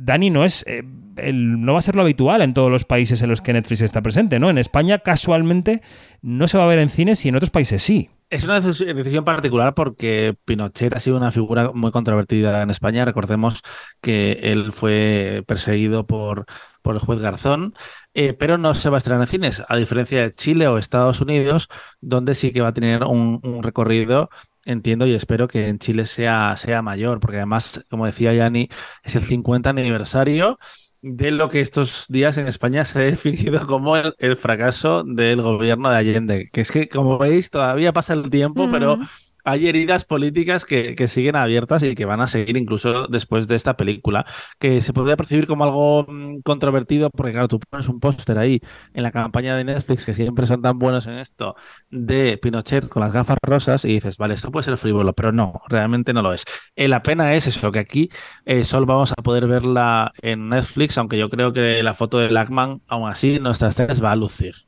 Dani, 0.00 0.30
no 0.30 0.44
es 0.44 0.64
eh, 0.66 0.82
no 0.82 1.74
va 1.74 1.78
a 1.78 1.82
ser 1.82 1.94
lo 1.94 2.02
habitual 2.02 2.42
en 2.42 2.54
todos 2.54 2.70
los 2.70 2.84
países 2.84 3.22
en 3.22 3.30
los 3.30 3.40
que 3.40 3.52
Netflix 3.52 3.82
está 3.82 4.02
presente, 4.02 4.40
¿no? 4.40 4.50
En 4.50 4.58
España, 4.58 4.98
casualmente, 4.98 5.80
no 6.22 6.48
se 6.48 6.58
va 6.58 6.64
a 6.64 6.66
ver 6.66 6.80
en 6.80 6.90
cines 6.90 7.24
y 7.24 7.28
en 7.28 7.36
otros 7.36 7.50
países 7.50 7.82
sí. 7.82 8.10
Es 8.36 8.44
una 8.44 8.60
decisión 8.60 9.24
particular 9.24 9.72
porque 9.72 10.36
Pinochet 10.44 10.94
ha 10.94 11.00
sido 11.00 11.16
una 11.16 11.30
figura 11.32 11.72
muy 11.72 11.90
controvertida 11.90 12.60
en 12.60 12.68
España. 12.68 13.06
Recordemos 13.06 13.62
que 14.02 14.32
él 14.42 14.74
fue 14.74 15.42
perseguido 15.46 16.06
por, 16.06 16.44
por 16.82 16.96
el 16.96 17.00
juez 17.00 17.18
Garzón, 17.18 17.72
eh, 18.12 18.34
pero 18.34 18.58
no 18.58 18.74
se 18.74 18.90
va 18.90 18.96
a 18.96 18.98
estrenar 18.98 19.22
en 19.22 19.28
cines, 19.28 19.62
a 19.66 19.76
diferencia 19.76 20.20
de 20.20 20.34
Chile 20.34 20.68
o 20.68 20.76
Estados 20.76 21.22
Unidos, 21.22 21.68
donde 22.02 22.34
sí 22.34 22.52
que 22.52 22.60
va 22.60 22.68
a 22.68 22.74
tener 22.74 23.04
un, 23.04 23.40
un 23.42 23.62
recorrido 23.62 24.28
entiendo 24.66 25.06
y 25.06 25.14
espero 25.14 25.48
que 25.48 25.68
en 25.68 25.78
Chile 25.78 26.04
sea, 26.04 26.56
sea 26.58 26.82
mayor, 26.82 27.20
porque 27.20 27.38
además, 27.38 27.84
como 27.88 28.04
decía 28.04 28.34
Yanni, 28.34 28.68
es 29.02 29.14
el 29.14 29.22
50 29.22 29.70
aniversario 29.70 30.58
de 31.02 31.30
lo 31.30 31.48
que 31.48 31.60
estos 31.60 32.06
días 32.08 32.36
en 32.38 32.46
España 32.46 32.84
se 32.84 32.98
ha 32.98 33.02
definido 33.04 33.66
como 33.66 33.96
el, 33.96 34.36
fracaso 34.36 35.04
del 35.04 35.42
gobierno 35.42 35.90
de 35.90 35.96
Allende, 35.96 36.50
que 36.52 36.60
es 36.62 36.70
que, 36.70 36.88
como 36.88 37.18
veis, 37.18 37.50
todavía 37.50 37.92
pasa 37.92 38.14
el 38.14 38.30
tiempo, 38.30 38.68
pero 38.70 38.98
hay 39.46 39.68
heridas 39.68 40.04
políticas 40.04 40.64
que, 40.64 40.96
siguen 41.06 41.36
abiertas 41.36 41.82
y 41.84 41.94
que 41.94 42.04
van 42.04 42.20
a 42.20 42.26
seguir 42.26 42.56
incluso 42.56 43.06
después 43.06 43.46
de 43.46 43.54
esta 43.54 43.76
película, 43.76 44.26
que 44.58 44.82
se 44.82 44.92
podría 44.92 45.16
percibir 45.16 45.46
como 45.46 45.62
algo 45.64 46.04
mm, 46.08 46.40
controvertido, 46.40 47.10
porque 47.10 47.30
claro, 47.32 47.46
tú 47.46 47.60
pones 47.60 47.88
un 47.88 48.00
póster 48.00 48.38
ahí 48.38 48.60
en 48.92 49.04
la 49.04 49.12
campaña 49.12 49.56
de 49.56 49.62
Netflix, 49.62 50.04
que 50.04 50.14
siempre 50.14 50.48
son 50.48 50.62
tan 50.62 50.78
buenos 50.80 51.06
en 51.06 51.14
esto, 51.14 51.54
de 51.90 52.38
Pinochet 52.38 52.88
con 52.88 53.02
las 53.02 53.12
gafas 53.12 53.38
rosas, 53.40 53.84
y 53.84 53.94
dices, 53.94 54.16
vale, 54.18 54.34
esto 54.34 54.50
puede 54.50 54.64
ser 54.64 54.76
frívolo, 54.78 55.12
pero 55.12 55.30
no, 55.30 55.62
realmente 55.68 56.12
no 56.12 56.22
lo 56.22 56.32
es. 56.32 56.44
Eh, 56.74 56.88
la 56.88 57.02
pena 57.02 57.34
es 57.34 57.46
eso, 57.46 57.70
que 57.70 57.78
aquí 57.78 58.10
eh, 58.46 58.64
solo 58.64 58.86
vamos 58.86 59.12
a 59.12 59.22
poder 59.22 59.46
verla 59.46 60.12
en 60.22 60.48
Netflix, 60.48 60.98
aunque 60.98 61.18
yo 61.18 61.30
creo 61.30 61.52
que 61.52 61.82
la 61.84 61.94
foto 61.94 62.18
de 62.18 62.30
Lackman, 62.30 62.82
aún 62.88 63.08
así, 63.08 63.38
nuestras 63.38 63.76
tres 63.76 64.02
va 64.02 64.10
a 64.10 64.16
lucir. 64.16 64.66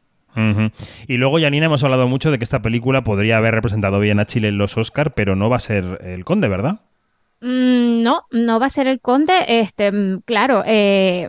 Y 1.06 1.16
luego, 1.16 1.40
Janina, 1.40 1.66
hemos 1.66 1.84
hablado 1.84 2.08
mucho 2.08 2.30
de 2.30 2.38
que 2.38 2.44
esta 2.44 2.62
película 2.62 3.02
podría 3.02 3.38
haber 3.38 3.54
representado 3.54 3.98
bien 4.00 4.20
a 4.20 4.26
Chile 4.26 4.48
en 4.48 4.58
los 4.58 4.76
Oscar, 4.76 5.14
pero 5.14 5.36
no 5.36 5.50
va 5.50 5.56
a 5.56 5.60
ser 5.60 6.00
el 6.02 6.24
conde, 6.24 6.48
¿verdad? 6.48 6.80
Mm, 7.40 8.02
no, 8.02 8.22
no 8.32 8.60
va 8.60 8.66
a 8.66 8.70
ser 8.70 8.86
el 8.86 9.00
conde. 9.00 9.32
Este, 9.46 9.92
mm, 9.92 10.22
claro, 10.24 10.62
eh, 10.66 11.28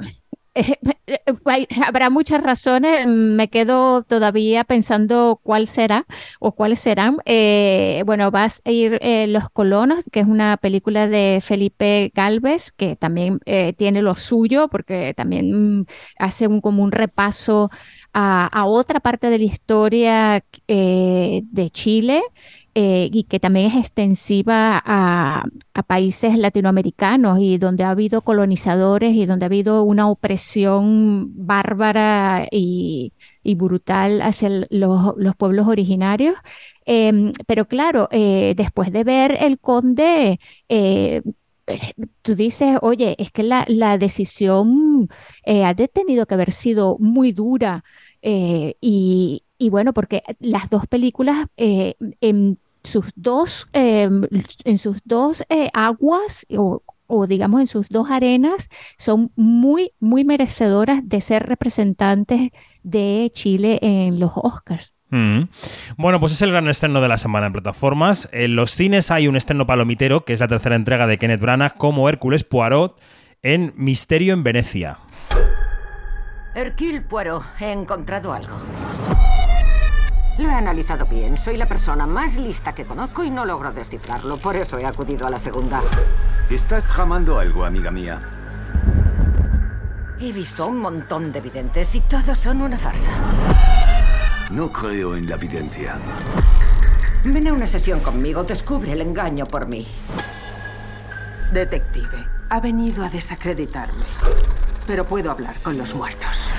habrá 1.85 2.09
muchas 2.09 2.41
razones. 2.41 3.05
Me 3.07 3.49
quedo 3.49 4.03
todavía 4.03 4.63
pensando 4.63 5.39
cuál 5.43 5.67
será 5.67 6.05
o 6.39 6.53
cuáles 6.53 6.79
serán. 6.79 7.17
Eh, 7.25 8.03
bueno, 8.05 8.31
vas 8.31 8.61
a 8.65 8.71
ir 8.71 8.97
eh, 9.01 9.27
Los 9.27 9.49
Colonos, 9.51 10.05
que 10.11 10.21
es 10.21 10.27
una 10.27 10.57
película 10.57 11.07
de 11.07 11.39
Felipe 11.43 12.11
Galvez, 12.15 12.71
que 12.71 12.95
también 12.95 13.39
tiene 13.77 14.01
lo 14.01 14.15
suyo, 14.15 14.67
porque 14.67 15.13
también 15.13 15.79
mm, 15.81 15.85
hace 16.17 16.47
un, 16.47 16.61
como 16.61 16.83
un 16.83 16.91
repaso 16.91 17.69
a, 18.13 18.65
otra 18.65 18.99
parte 18.99 19.29
de 19.29 19.37
la 19.37 19.43
historia 19.45 20.43
eh, 20.67 21.41
de 21.45 21.69
Chile 21.69 22.21
eh, 22.75 23.09
y 23.11 23.23
que 23.23 23.39
también 23.39 23.67
es 23.67 23.75
extensiva 23.75 24.81
a, 24.85 25.43
países 25.87 26.37
latinoamericanos 26.37 27.39
y 27.39 27.57
donde 27.57 27.83
ha 27.83 27.91
habido 27.91 28.21
colonizadores 28.21 29.15
y 29.15 29.25
donde 29.25 29.45
ha 29.45 29.47
habido 29.47 29.83
una 29.83 30.09
opresión 30.09 31.31
bárbara 31.47 32.47
y, 32.51 33.13
brutal 33.57 34.21
hacia 34.21 34.49
los, 34.69 35.35
pueblos 35.37 35.67
originarios. 35.67 36.35
Em, 36.85 37.33
pero 37.47 37.67
claro, 37.67 38.07
eh, 38.11 38.53
después 38.55 38.91
de 38.91 39.03
ver 39.03 39.37
El 39.39 39.59
Conde, 39.59 40.39
tú 42.21 42.35
dices, 42.35 42.77
oye, 42.81 43.15
es 43.19 43.31
que 43.31 43.43
la, 43.43 43.65
la 43.67 43.97
decisión 43.97 45.09
ha 45.45 45.73
tenido 45.73 46.25
que 46.25 46.33
haber 46.33 46.51
sido 46.51 46.97
muy 46.99 47.31
dura 47.31 47.83
eh, 48.21 48.75
y, 48.81 49.43
bueno, 49.69 49.93
porque 49.93 50.23
las 50.39 50.69
dos 50.69 50.87
películas 50.87 51.47
eh, 51.57 51.95
en 52.21 52.59
sus 52.83 53.07
dos, 53.15 53.67
en 53.73 54.77
sus 54.77 54.97
dos 55.03 55.43
eh, 55.49 55.69
aguas 55.73 56.45
o, 56.57 56.81
digamos 57.27 57.61
en 57.61 57.67
sus 57.67 57.89
dos 57.89 58.09
arenas 58.09 58.69
son 58.97 59.31
muy, 59.35 59.93
muy 59.99 60.23
merecedoras 60.23 61.07
de 61.07 61.21
ser 61.21 61.47
representantes 61.47 62.51
de 62.83 63.31
Chile 63.33 63.79
en 63.81 64.19
los 64.19 64.31
Oscars. 64.35 64.93
Mm. 65.11 65.43
Bueno, 65.97 66.19
pues 66.19 66.33
es 66.33 66.41
el 66.41 66.51
gran 66.51 66.67
estreno 66.67 67.01
de 67.01 67.07
la 67.07 67.17
semana 67.17 67.47
en 67.47 67.53
plataformas. 67.53 68.29
En 68.31 68.55
los 68.55 68.71
cines 68.71 69.11
hay 69.11 69.27
un 69.27 69.35
estreno 69.35 69.65
palomitero, 69.65 70.25
que 70.25 70.33
es 70.33 70.39
la 70.39 70.47
tercera 70.47 70.75
entrega 70.75 71.07
de 71.07 71.17
Kenneth 71.17 71.41
Branagh 71.41 71.77
como 71.77 72.09
Hércules 72.09 72.43
Poirot 72.43 72.99
en 73.41 73.73
Misterio 73.75 74.33
en 74.33 74.43
Venecia. 74.43 74.99
Hercule 76.55 77.01
Poirot, 77.01 77.43
he 77.59 77.71
encontrado 77.71 78.33
algo. 78.33 78.57
Lo 80.37 80.49
he 80.49 80.53
analizado 80.53 81.05
bien. 81.05 81.37
Soy 81.37 81.57
la 81.57 81.67
persona 81.67 82.07
más 82.07 82.37
lista 82.37 82.73
que 82.73 82.85
conozco 82.85 83.23
y 83.23 83.29
no 83.29 83.45
logro 83.45 83.73
descifrarlo. 83.73 84.37
Por 84.37 84.55
eso 84.55 84.77
he 84.79 84.85
acudido 84.85 85.27
a 85.27 85.29
la 85.29 85.39
segunda. 85.39 85.81
Estás 86.49 86.87
tramando 86.87 87.39
algo, 87.39 87.65
amiga 87.65 87.91
mía. 87.91 88.21
He 90.21 90.31
visto 90.31 90.67
un 90.67 90.79
montón 90.79 91.31
de 91.31 91.41
videntes 91.41 91.93
y 91.95 92.01
todos 92.01 92.37
son 92.37 92.61
una 92.61 92.77
farsa. 92.77 93.11
No 94.49 94.71
creo 94.71 95.15
en 95.15 95.27
la 95.27 95.35
evidencia. 95.35 95.99
Ven 97.23 97.47
a 97.47 97.53
una 97.53 97.67
sesión 97.67 97.99
conmigo, 97.99 98.43
descubre 98.43 98.93
el 98.93 99.01
engaño 99.01 99.45
por 99.45 99.67
mí. 99.67 99.87
Detective, 101.53 102.25
ha 102.49 102.59
venido 102.59 103.03
a 103.03 103.09
desacreditarme 103.09 104.05
pero 104.89 105.05
puedo 105.05 105.29
hablar 105.29 105.61
con 105.61 105.77
los 105.77 105.93
muertos. 105.93 106.49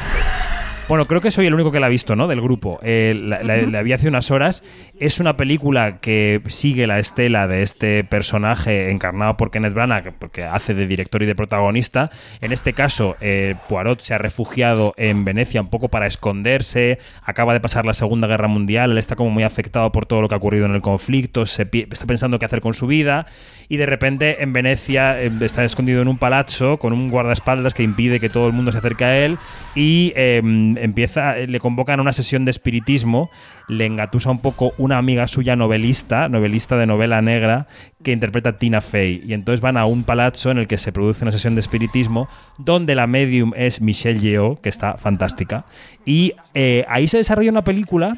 Bueno, 0.91 1.05
creo 1.05 1.21
que 1.21 1.31
soy 1.31 1.47
el 1.47 1.55
único 1.55 1.71
que 1.71 1.79
la 1.79 1.87
ha 1.87 1.89
visto, 1.89 2.17
¿no? 2.17 2.27
Del 2.27 2.41
grupo. 2.41 2.81
Eh, 2.83 3.15
la, 3.15 3.83
vi 3.83 3.93
hace 3.93 4.09
unas 4.09 4.33
horas. 4.33 4.65
Es 4.99 5.21
una 5.21 5.37
película 5.37 6.01
que 6.01 6.43
sigue 6.49 6.89
la 6.89 6.99
estela 6.99 7.47
de 7.47 7.63
este 7.63 8.03
personaje 8.03 8.91
encarnado 8.91 9.37
por 9.37 9.53
Kenneth 9.53 9.73
Branagh, 9.73 10.13
porque 10.19 10.43
hace 10.43 10.75
de 10.75 10.89
director 10.89 11.23
y 11.23 11.27
de 11.27 11.37
protagonista. 11.37 12.11
En 12.41 12.51
este 12.51 12.73
caso, 12.73 13.15
eh, 13.21 13.55
Poirot 13.69 14.01
se 14.01 14.15
ha 14.15 14.19
refugiado 14.19 14.93
en 14.97 15.25
Venecia 15.25 15.61
un 15.61 15.71
poco 15.71 15.87
para 15.87 16.09
esconderse. 16.09 16.99
Acaba 17.23 17.53
de 17.53 17.61
pasar 17.61 17.87
la 17.87 17.95
Segunda 17.95 18.27
Guerra 18.27 18.49
Mundial. 18.49 18.91
Él 18.91 18.99
está 18.99 19.15
como 19.15 19.31
muy 19.31 19.45
afectado 19.45 19.93
por 19.93 20.07
todo 20.07 20.23
lo 20.23 20.27
que 20.27 20.35
ha 20.35 20.39
ocurrido 20.39 20.67
en 20.67 20.75
el 20.75 20.83
conflicto. 20.83 21.47
Se 21.47 21.69
está 21.73 22.07
pensando 22.07 22.41
qué 22.41 22.47
hacer 22.47 22.61
con 22.61 22.75
su 22.75 22.89
vida. 22.89 23.27
Y 23.69 23.77
de 23.77 23.87
repente 23.87 24.43
en 24.43 24.53
Venecia 24.53 25.23
eh, 25.23 25.31
está 25.43 25.65
escondido 25.65 26.03
en 26.03 26.09
un 26.09 26.19
palazzo 26.19 26.79
con 26.79 26.93
un 26.93 27.09
guardaespaldas 27.09 27.75
que 27.75 27.85
impide 27.85 28.19
que 28.19 28.29
todo 28.29 28.49
el 28.49 28.53
mundo 28.53 28.73
se 28.73 28.79
acerque 28.79 29.05
a 29.05 29.25
él. 29.25 29.39
Y 29.77 30.13
em, 30.17 30.77
empieza, 30.85 31.37
le 31.37 31.61
convocan 31.61 31.99
a 31.99 32.03
una 32.03 32.13
sesión 32.13 32.45
de 32.45 32.51
espiritismo, 32.51 33.31
le 33.69 33.87
engatusa 33.87 34.31
un 34.31 34.41
poco 34.41 34.73
una 34.79 34.99
amiga 34.99 35.27
suya 35.27 35.57
novelista, 35.57 36.29
novelista 36.29 36.77
de 36.77 36.87
novela 36.87 37.23
negra, 37.23 37.67
que 38.03 38.13
interpreta 38.13 38.59
Tina 38.59 38.81
Fey. 38.81 39.23
Y 39.25 39.35
entonces 39.35 39.61
van 39.61 39.77
a 39.77 39.87
un 39.87 40.05
palazzo 40.05 40.51
en 40.51 40.59
el 40.59 40.67
que 40.67 40.79
se 40.79 40.93
produce 40.93 41.25
una 41.25 41.33
sesión 41.33 41.55
de 41.55 41.61
espiritismo, 41.61 42.29
donde 42.59 42.95
la 42.95 43.07
medium 43.07 43.53
es 43.57 43.81
Michelle 43.81 44.21
Yeoh, 44.21 44.61
que 44.61 44.69
está 44.69 44.97
fantástica. 44.97 45.65
Y 46.05 46.35
eh, 46.55 46.85
ahí 46.89 47.09
se 47.09 47.19
desarrolla 47.19 47.51
una 47.51 47.65
película 47.65 48.17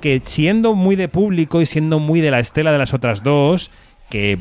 que 0.00 0.20
siendo 0.22 0.74
muy 0.74 0.96
de 0.96 1.08
público 1.08 1.62
y 1.62 1.66
siendo 1.66 1.98
muy 1.98 2.20
de 2.20 2.30
la 2.30 2.38
estela 2.38 2.72
de 2.72 2.78
las 2.78 2.92
otras 2.92 3.22
dos, 3.22 3.70
que, 4.14 4.38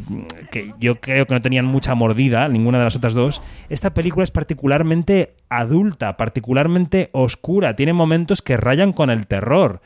yo 0.79 1.01
creo 1.01 1.25
que 1.25 1.33
no 1.33 1.41
tenían 1.41 1.65
mucha 1.65 1.95
mordida, 1.95 2.47
ninguna 2.47 2.77
de 2.77 2.83
las 2.83 2.95
otras 2.95 3.15
dos, 3.15 3.41
esta 3.69 3.95
película 3.95 4.23
es 4.23 4.29
particularmente 4.29 5.33
adulta, 5.49 6.15
particularmente 6.15 7.09
oscura, 7.11 7.75
tiene 7.75 7.91
momentos 7.91 8.43
que 8.43 8.55
rayan 8.55 8.93
con 8.93 9.09
el 9.09 9.25
terror. 9.25 9.81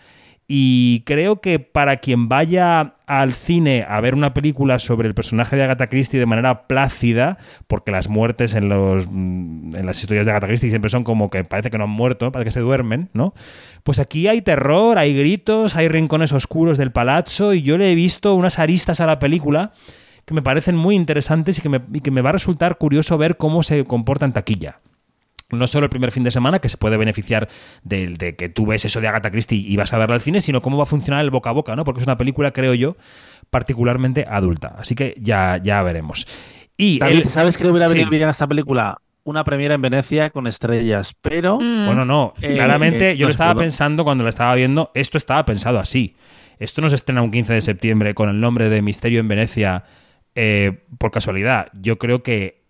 Y 0.49 1.03
creo 1.05 1.41
que 1.41 1.59
para 1.59 1.97
quien 1.97 2.29
vaya 2.29 2.93
al 3.05 3.33
cine 3.33 3.85
a 3.87 3.99
ver 3.99 4.15
una 4.15 4.33
película 4.33 4.79
sobre 4.79 5.09
el 5.09 5.13
personaje 5.13 5.57
de 5.57 5.63
Agatha 5.63 5.87
Christie 5.87 6.21
de 6.21 6.25
manera 6.25 6.67
plácida, 6.67 7.37
porque 7.67 7.91
las 7.91 8.07
muertes 8.07 8.55
en, 8.55 8.69
los, 8.69 9.07
mm, 9.11 9.75
en 9.75 9.85
las 9.85 9.99
historias 9.99 10.25
de 10.25 10.31
Agatha 10.31 10.47
Christie 10.47 10.69
siempre 10.69 10.89
son 10.89 11.03
como 11.03 11.29
que 11.29 11.43
parece 11.43 11.69
que 11.69 11.77
no 11.77 11.83
han 11.83 11.89
muerto, 11.89 12.31
parece 12.31 12.47
que 12.47 12.53
se 12.53 12.59
duermen, 12.61 13.09
¿no? 13.11 13.33
Pues 13.83 13.99
aquí 13.99 14.29
hay 14.29 14.41
terror, 14.41 14.97
hay 14.97 15.17
gritos, 15.17 15.75
hay 15.75 15.89
rincones 15.89 16.31
oscuros 16.31 16.77
del 16.77 16.91
palazzo 16.91 17.53
y 17.53 17.61
yo 17.61 17.77
le 17.77 17.91
he 17.91 17.95
visto 17.95 18.33
unas 18.33 18.57
aristas 18.57 19.01
a 19.01 19.05
la 19.05 19.19
película 19.19 19.73
que 20.23 20.33
me 20.33 20.41
parecen 20.41 20.77
muy 20.77 20.95
interesantes 20.95 21.59
y 21.59 21.61
que 21.61 21.69
me, 21.69 21.81
y 21.93 21.99
que 21.99 22.11
me 22.11 22.21
va 22.21 22.29
a 22.29 22.33
resultar 22.33 22.77
curioso 22.77 23.17
ver 23.17 23.35
cómo 23.35 23.63
se 23.63 23.83
comporta 23.83 24.25
en 24.25 24.31
taquilla 24.31 24.79
no 25.49 25.67
solo 25.67 25.85
el 25.85 25.89
primer 25.89 26.11
fin 26.11 26.23
de 26.23 26.31
semana, 26.31 26.59
que 26.59 26.69
se 26.69 26.77
puede 26.77 26.97
beneficiar 26.97 27.47
de, 27.83 28.35
que 28.37 28.49
tú 28.49 28.65
ves 28.65 28.85
eso 28.85 28.99
de 28.99 29.07
Agatha 29.07 29.31
Christie 29.31 29.57
y 29.57 29.75
vas 29.77 29.93
a 29.93 29.97
verla 29.97 30.15
al 30.15 30.21
cine, 30.21 30.41
sino 30.41 30.61
cómo 30.61 30.77
va 30.77 30.83
a 30.83 30.87
funcionar 30.87 31.23
el 31.23 31.29
boca 31.29 31.49
a 31.49 31.53
boca, 31.53 31.75
¿no? 31.75 31.83
Porque 31.83 32.01
es 32.01 32.07
una 32.07 32.17
película, 32.17 32.51
creo 32.51 32.73
yo, 32.73 32.97
particularmente 33.49 34.25
adulta. 34.29 34.75
Así 34.77 34.95
que 34.95 35.15
ya, 35.19 35.57
ya 35.63 35.81
veremos. 35.83 36.27
Y 36.75 36.99
¿Sabes 37.29 37.57
que 37.57 37.63
le 37.63 37.71
hubiera 37.71 37.87
venido 37.87 38.09
bien 38.09 38.23
a 38.27 38.31
esta 38.31 38.47
película? 38.47 38.99
Una 39.23 39.43
premiera 39.43 39.75
en 39.75 39.81
Venecia 39.81 40.29
con 40.29 40.47
estrellas, 40.47 41.15
pero... 41.21 41.57
Mm. 41.59 41.85
Bueno, 41.85 42.05
no, 42.05 42.33
eh, 42.41 42.53
claramente 42.53 43.11
eh, 43.11 43.17
yo 43.17 43.27
lo 43.27 43.31
estaba 43.31 43.55
pensando 43.55 44.03
cuando 44.03 44.23
la 44.23 44.29
estaba 44.29 44.55
viendo, 44.55 44.91
esto 44.93 45.17
estaba 45.17 45.43
pensado 45.45 45.79
así. 45.79 46.15
Esto 46.59 46.81
no 46.81 46.89
se 46.89 46.95
estrena 46.95 47.21
un 47.21 47.31
15 47.31 47.53
de 47.53 47.61
septiembre 47.61 48.13
con 48.13 48.29
el 48.29 48.39
nombre 48.39 48.69
de 48.69 48.81
Misterio 48.81 49.19
en 49.19 49.27
Venecia 49.27 49.83
eh, 50.35 50.83
por 50.97 51.11
casualidad. 51.11 51.67
Yo 51.73 51.97
creo 51.97 52.23
que 52.23 52.63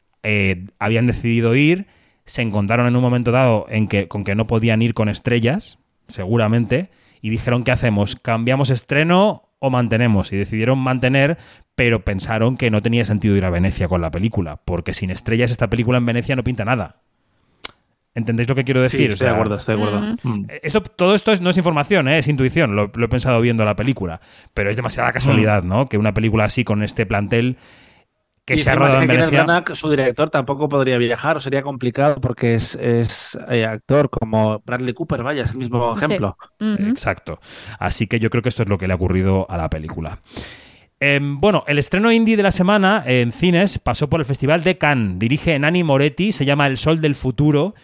habían 0.79 1.07
decidido 1.07 1.55
ir 1.55 1.87
se 2.27 2.43
encontraron 2.43 2.85
en 2.85 2.95
un 2.95 3.01
momento 3.01 3.31
dado 3.31 3.65
en 3.69 3.87
que, 3.87 4.07
con 4.07 4.23
que 4.23 4.35
no 4.35 4.45
podían 4.45 4.83
ir 4.83 4.93
con 4.93 5.09
estrellas, 5.09 5.79
seguramente, 6.07 6.91
y 7.21 7.31
dijeron, 7.31 7.63
¿qué 7.63 7.71
hacemos? 7.71 8.15
¿Cambiamos 8.15 8.69
estreno 8.69 9.49
o 9.57 9.71
mantenemos. 9.71 10.31
Y 10.31 10.37
decidieron 10.37 10.77
mantener, 10.77 11.39
pero 11.75 12.03
pensaron 12.05 12.57
que 12.57 12.69
no 12.69 12.83
tenía 12.83 13.05
sentido 13.05 13.35
ir 13.35 13.43
a 13.45 13.49
Venecia 13.49 13.87
con 13.87 14.01
la 14.01 14.11
película, 14.11 14.57
porque 14.63 14.93
sin 14.93 15.09
estrellas 15.09 15.49
esta 15.49 15.67
película 15.67 15.97
en 15.97 16.05
Venecia 16.05 16.35
no 16.35 16.43
pinta 16.43 16.63
nada. 16.63 16.97
¿Entendéis 18.13 18.49
lo 18.49 18.55
que 18.55 18.63
quiero 18.63 18.81
decir? 18.81 18.99
Sí, 18.99 19.05
estoy 19.13 19.27
de 19.27 19.33
acuerdo, 19.33 19.55
estoy 19.57 19.77
de 19.77 19.83
acuerdo. 19.83 20.15
Mm. 20.23 20.45
Esto, 20.63 20.81
todo 20.81 21.13
esto 21.13 21.31
es- 21.31 21.39
no 21.41 21.51
es 21.51 21.57
información, 21.57 22.07
¿eh? 22.07 22.17
es 22.17 22.27
intuición, 22.27 22.75
lo, 22.75 22.91
lo 22.95 23.05
he 23.05 23.09
pensado 23.09 23.39
viendo 23.41 23.63
la 23.63 23.75
película, 23.75 24.21
pero 24.55 24.71
es 24.71 24.75
demasiada 24.75 25.11
casualidad, 25.13 25.61
¿no? 25.63 25.87
Que 25.87 25.99
una 25.99 26.13
película 26.15 26.45
así 26.45 26.63
con 26.63 26.81
este 26.81 27.05
plantel 27.05 27.57
que 28.47 28.53
Y 28.53 28.59
se 28.59 28.69
ha 28.69 28.75
rodado 28.75 29.01
en 29.01 29.09
Venecia... 29.09 29.43
Branagh, 29.43 29.75
su 29.75 29.89
director, 29.89 30.29
tampoco 30.29 30.69
podría 30.69 30.97
viajar 30.97 31.35
o 31.35 31.41
sería 31.41 31.61
complicado 31.61 32.15
porque 32.21 32.55
es, 32.55 32.75
es, 32.75 33.37
eh, 33.49 33.65
actor 33.65 34.09
como 34.09 34.61
Bradley 34.65 34.93
Cooper, 34.93 35.21
vaya, 35.21 35.43
es 35.43 35.51
el 35.51 35.57
mismo 35.57 35.97
ejemplo. 35.97 36.37
Exacto. 36.61 37.39
Así 37.77 38.07
que 38.07 38.21
yo 38.21 38.29
creo 38.29 38.41
que 38.41 38.47
esto 38.47 38.63
es 38.63 38.69
lo 38.69 38.77
que 38.77 38.87
le 38.87 38.93
ha 38.93 38.95
ocurrido 38.95 39.45
a 39.49 39.57
la 39.57 39.69
película. 39.69 40.19
Em, 41.01 41.41
bueno, 41.41 41.65
el 41.67 41.77
estreno 41.77 42.09
indie 42.09 42.37
de 42.37 42.43
la 42.43 42.51
semana 42.51 43.03
en 43.05 43.33
cines 43.33 43.79
pasó 43.79 44.09
por 44.09 44.21
el 44.21 44.25
Festival 44.25 44.63
de 44.63 44.77
Cannes. 44.77 45.19
Dirige 45.19 45.59
Nani 45.59 45.83
Moretti, 45.83 46.31
se 46.31 46.45
llama 46.45 46.67
El 46.67 46.77
Sol 46.77 47.01
del 47.01 47.15
Futuro. 47.15 47.75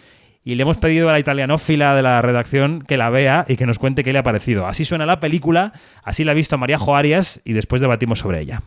Y 0.45 0.55
le 0.55 0.63
hemos 0.63 0.77
pedido 0.77 1.09
a 1.09 1.11
la 1.11 1.19
italianófila 1.19 1.93
de 1.93 2.03
la 2.03 2.21
redacción 2.21 2.83
que 2.83 2.95
la 2.95 3.09
vea 3.09 3.45
y 3.49 3.57
que 3.57 3.65
nos 3.65 3.79
cuente 3.79 4.03
qué 4.03 4.13
le 4.13 4.19
ha 4.19 4.23
parecido. 4.23 4.65
Así 4.65 4.85
suena 4.85 5.05
la 5.05 5.19
película, 5.19 5.73
así 6.03 6.23
la 6.23 6.31
ha 6.31 6.35
visto 6.35 6.57
María 6.57 6.79
Arias 6.87 7.41
y 7.43 7.51
después 7.51 7.81
debatimos 7.81 8.19
sobre 8.19 8.41
ella. 8.41 8.61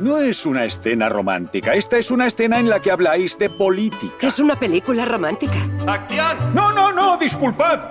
No 0.00 0.18
es 0.18 0.44
una 0.46 0.64
escena 0.64 1.08
romántica. 1.08 1.74
Esta 1.74 1.96
es 1.96 2.10
una 2.10 2.26
escena 2.26 2.58
en 2.58 2.68
la 2.68 2.80
que 2.80 2.90
habláis 2.90 3.38
de 3.38 3.48
política. 3.48 4.26
Es 4.26 4.38
una 4.38 4.58
película 4.58 5.04
romántica. 5.04 5.54
¡Acción! 5.86 6.54
No, 6.54 6.72
no, 6.72 6.92
no, 6.92 7.16
disculpad. 7.16 7.90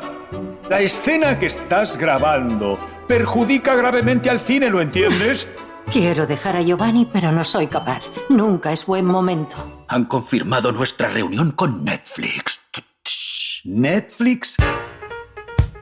La 0.69 0.81
escena 0.81 1.39
que 1.39 1.47
estás 1.47 1.97
grabando 1.97 2.77
perjudica 3.07 3.75
gravemente 3.75 4.29
al 4.29 4.39
cine, 4.39 4.69
¿lo 4.69 4.81
entiendes? 4.81 5.49
Quiero 5.91 6.27
dejar 6.27 6.55
a 6.55 6.61
Giovanni, 6.61 7.05
pero 7.11 7.31
no 7.31 7.43
soy 7.43 7.67
capaz. 7.67 8.11
Nunca 8.29 8.71
es 8.71 8.85
buen 8.85 9.05
momento. 9.05 9.57
Han 9.87 10.05
confirmado 10.05 10.71
nuestra 10.71 11.09
reunión 11.09 11.51
con 11.51 11.83
Netflix. 11.83 12.61
¿Netflix? 13.63 14.55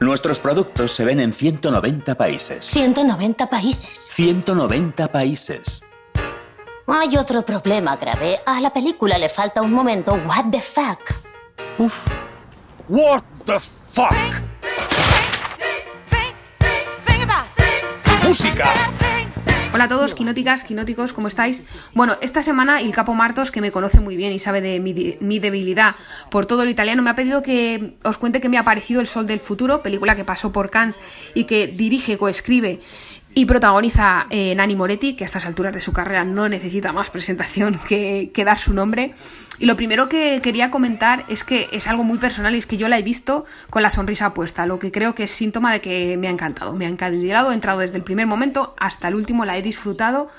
Nuestros 0.00 0.38
productos 0.38 0.92
se 0.92 1.04
ven 1.04 1.20
en 1.20 1.34
190 1.34 2.14
países. 2.14 2.64
190 2.64 3.50
países. 3.50 4.08
190 4.10 5.12
países. 5.12 5.82
Hay 6.86 7.18
otro 7.18 7.42
problema 7.42 7.96
grave. 7.96 8.40
A 8.46 8.62
la 8.62 8.72
película 8.72 9.18
le 9.18 9.28
falta 9.28 9.60
un 9.60 9.74
momento 9.74 10.14
what 10.26 10.46
the 10.50 10.60
fuck. 10.60 11.00
Uf. 11.78 12.00
What 12.88 13.22
the 13.44 13.60
fuck? 13.60 14.14
Música. 18.26 18.72
Hola 19.72 19.84
a 19.84 19.88
todos, 19.88 20.14
quinóticas, 20.16 20.64
quinóticos, 20.64 21.12
¿cómo 21.12 21.28
estáis? 21.28 21.62
Bueno, 21.94 22.14
esta 22.22 22.42
semana 22.42 22.80
el 22.80 22.92
capo 22.92 23.14
Martos, 23.14 23.52
que 23.52 23.60
me 23.60 23.70
conoce 23.70 24.00
muy 24.00 24.16
bien 24.16 24.32
y 24.32 24.40
sabe 24.40 24.60
de 24.60 24.80
mi, 24.80 25.16
mi 25.20 25.38
debilidad 25.38 25.94
por 26.28 26.44
todo 26.44 26.64
lo 26.64 26.70
italiano, 26.70 27.02
me 27.02 27.10
ha 27.10 27.14
pedido 27.14 27.40
que 27.40 27.94
os 28.02 28.18
cuente 28.18 28.40
que 28.40 28.48
me 28.48 28.58
ha 28.58 28.64
parecido 28.64 29.00
El 29.00 29.06
Sol 29.06 29.28
del 29.28 29.38
Futuro, 29.38 29.80
película 29.80 30.16
que 30.16 30.24
pasó 30.24 30.50
por 30.50 30.70
Cannes 30.70 30.96
y 31.34 31.44
que 31.44 31.68
dirige, 31.68 32.18
coescribe 32.18 32.80
y 33.34 33.46
protagoniza 33.46 34.26
eh, 34.30 34.54
Nani 34.54 34.74
Moretti, 34.74 35.14
que 35.14 35.24
a 35.24 35.26
estas 35.26 35.46
alturas 35.46 35.72
de 35.72 35.80
su 35.80 35.92
carrera 35.92 36.24
no 36.24 36.48
necesita 36.48 36.92
más 36.92 37.10
presentación 37.10 37.78
que, 37.88 38.30
dar 38.44 38.58
su 38.58 38.74
nombre. 38.74 39.14
Y 39.58 39.66
lo 39.66 39.76
primero 39.76 40.08
que 40.08 40.40
quería 40.42 40.70
comentar 40.70 41.24
es 41.28 41.44
que 41.44 41.68
es 41.72 41.86
algo 41.86 42.02
muy 42.02 42.18
personal 42.18 42.54
y 42.54 42.58
es 42.58 42.66
que 42.66 42.78
yo 42.78 42.88
la 42.88 42.98
he 42.98 43.02
visto 43.02 43.44
con 43.68 43.82
la 43.82 43.90
sonrisa 43.90 44.32
puesta, 44.32 44.64
lo 44.64 44.78
que 44.78 44.90
creo 44.90 45.14
que 45.14 45.24
es 45.24 45.30
síntoma 45.30 45.72
de 45.72 45.80
que 45.80 46.16
me 46.16 46.28
ha 46.28 46.30
encantado. 46.30 46.72
Me 46.72 46.86
ha 46.86 46.88
encandilado, 46.88 47.50
he 47.50 47.54
entrado 47.54 47.80
desde 47.80 47.98
el 47.98 48.02
primer 48.02 48.26
momento 48.26 48.74
hasta 48.78 49.08
el 49.08 49.14
último, 49.14 49.44
la 49.44 49.58
he 49.58 49.62
disfrutado. 49.62 50.30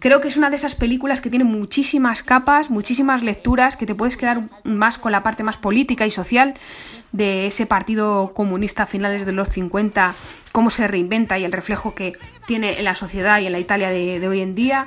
Creo 0.00 0.20
que 0.20 0.28
es 0.28 0.36
una 0.36 0.50
de 0.50 0.56
esas 0.56 0.74
películas 0.74 1.20
que 1.20 1.30
tiene 1.30 1.44
muchísimas 1.44 2.22
capas, 2.22 2.70
muchísimas 2.70 3.22
lecturas, 3.22 3.76
que 3.76 3.86
te 3.86 3.94
puedes 3.94 4.16
quedar 4.16 4.42
más 4.64 4.98
con 4.98 5.12
la 5.12 5.22
parte 5.22 5.42
más 5.42 5.56
política 5.56 6.06
y 6.06 6.10
social 6.10 6.54
de 7.12 7.46
ese 7.46 7.66
partido 7.66 8.32
comunista 8.34 8.84
a 8.84 8.86
finales 8.86 9.26
de 9.26 9.32
los 9.32 9.48
50, 9.48 10.14
cómo 10.52 10.70
se 10.70 10.86
reinventa 10.86 11.38
y 11.38 11.44
el 11.44 11.52
reflejo 11.52 11.94
que 11.94 12.12
tiene 12.46 12.78
en 12.78 12.84
la 12.84 12.94
sociedad 12.94 13.40
y 13.40 13.46
en 13.46 13.52
la 13.52 13.58
Italia 13.58 13.90
de, 13.90 14.20
de 14.20 14.28
hoy 14.28 14.40
en 14.40 14.54
día. 14.54 14.86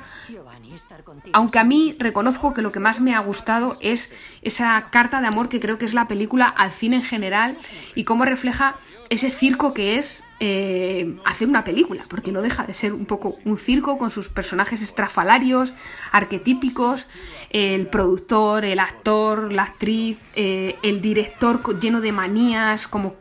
Aunque 1.32 1.58
a 1.58 1.64
mí 1.64 1.94
reconozco 1.98 2.54
que 2.54 2.62
lo 2.62 2.72
que 2.72 2.80
más 2.80 3.00
me 3.00 3.14
ha 3.14 3.20
gustado 3.20 3.76
es 3.80 4.10
esa 4.40 4.88
carta 4.90 5.20
de 5.20 5.26
amor 5.26 5.48
que 5.48 5.60
creo 5.60 5.78
que 5.78 5.84
es 5.84 5.94
la 5.94 6.08
película 6.08 6.46
al 6.46 6.72
cine 6.72 6.96
en 6.96 7.02
general 7.02 7.58
y 7.94 8.04
cómo 8.04 8.24
refleja 8.24 8.76
ese 9.10 9.30
circo 9.30 9.74
que 9.74 9.98
es 9.98 10.24
eh, 10.44 11.14
hacer 11.24 11.46
una 11.46 11.62
película, 11.62 12.02
porque 12.08 12.32
no 12.32 12.42
deja 12.42 12.64
de 12.64 12.74
ser 12.74 12.92
un 12.92 13.06
poco 13.06 13.38
un 13.44 13.58
circo 13.58 13.96
con 13.96 14.10
sus 14.10 14.28
personajes 14.28 14.82
estrafalarios, 14.82 15.72
arquetípicos, 16.10 17.06
el 17.50 17.86
productor, 17.86 18.64
el 18.64 18.80
actor, 18.80 19.52
la 19.52 19.62
actriz, 19.62 20.18
eh, 20.34 20.74
el 20.82 21.00
director 21.00 21.78
lleno 21.78 22.00
de 22.00 22.10
manías, 22.10 22.88
como 22.88 23.14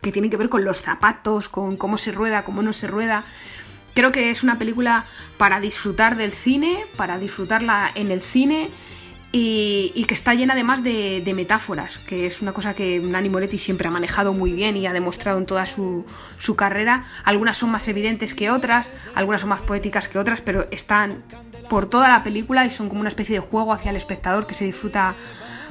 que 0.00 0.10
tiene 0.10 0.30
que 0.30 0.38
ver 0.38 0.48
con 0.48 0.64
los 0.64 0.80
zapatos, 0.80 1.50
con 1.50 1.76
cómo 1.76 1.98
se 1.98 2.12
rueda, 2.12 2.44
cómo 2.44 2.62
no 2.62 2.72
se 2.72 2.86
rueda. 2.86 3.24
Creo 3.92 4.10
que 4.10 4.30
es 4.30 4.42
una 4.42 4.58
película 4.58 5.04
para 5.36 5.60
disfrutar 5.60 6.16
del 6.16 6.32
cine, 6.32 6.86
para 6.96 7.18
disfrutarla 7.18 7.90
en 7.94 8.10
el 8.10 8.22
cine 8.22 8.70
y, 9.30 10.04
que 10.08 10.14
está 10.14 10.34
llena 10.34 10.54
además 10.54 10.82
de, 10.82 11.32
metáforas, 11.34 11.98
que 11.98 12.24
es 12.24 12.40
una 12.40 12.52
cosa 12.52 12.74
que 12.74 12.98
Nani 12.98 13.28
Moretti 13.28 13.58
siempre 13.58 13.88
ha 13.88 13.90
manejado 13.90 14.32
muy 14.32 14.52
bien 14.52 14.76
y 14.76 14.86
ha 14.86 14.92
demostrado 14.92 15.38
en 15.38 15.44
toda 15.44 15.66
su, 15.66 16.06
su 16.38 16.56
carrera. 16.56 17.02
Algunas 17.24 17.58
son 17.58 17.70
más 17.70 17.86
evidentes 17.88 18.34
que 18.34 18.50
otras, 18.50 18.90
algunas 19.14 19.42
son 19.42 19.50
más 19.50 19.60
poéticas 19.60 20.08
que 20.08 20.18
otras, 20.18 20.40
pero 20.40 20.66
están 20.70 21.22
por 21.68 21.86
toda 21.90 22.08
la 22.08 22.24
película 22.24 22.64
y 22.64 22.70
son 22.70 22.88
como 22.88 23.00
una 23.00 23.10
especie 23.10 23.34
de 23.34 23.40
juego 23.40 23.74
hacia 23.74 23.90
el 23.90 23.96
espectador 23.96 24.46
que 24.46 24.54
se 24.54 24.64
disfruta 24.64 25.14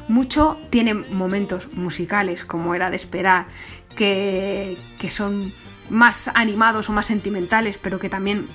mucho. 0.07 0.59
Tiene 0.69 0.93
momentos 0.93 1.73
musicales, 1.73 2.45
como 2.45 2.75
era 2.75 2.91
de 2.91 2.95
esperar, 2.95 3.47
que, 3.95 4.77
que 4.99 5.09
son 5.09 5.51
más 5.89 6.29
animados 6.35 6.89
o 6.89 6.93
más 6.93 7.07
sentimentales, 7.07 7.79
pero 7.79 7.97
que 7.97 8.09
también 8.09 8.47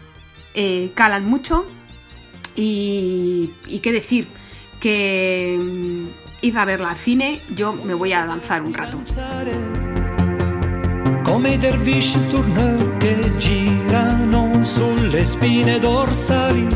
eh, 0.54 0.92
calan 0.94 1.24
mucho. 1.24 1.66
Y, 2.54 3.50
y 3.66 3.80
qué 3.80 3.90
decir, 3.92 4.28
que 4.82 5.56
id 6.40 6.56
a 6.56 6.64
verla 6.64 6.90
al 6.90 6.96
cine, 6.96 7.40
yo 7.54 7.72
me 7.72 7.94
voy 7.94 8.12
a 8.12 8.26
lanzar 8.26 8.62
un 8.62 8.74
rato. 8.74 8.98
come 11.22 11.50
i 11.50 11.56
dervisci 11.56 12.18
tourneur 12.26 12.96
che 12.98 13.36
girano 13.38 14.62
sulle 14.64 15.24
spine 15.24 15.78
dorsali 15.78 16.66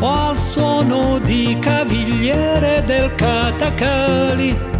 o 0.00 0.12
al 0.28 0.36
suono 0.36 1.18
di 1.20 1.56
cavigliere 1.60 2.82
del 2.84 3.14
catacali. 3.14 4.77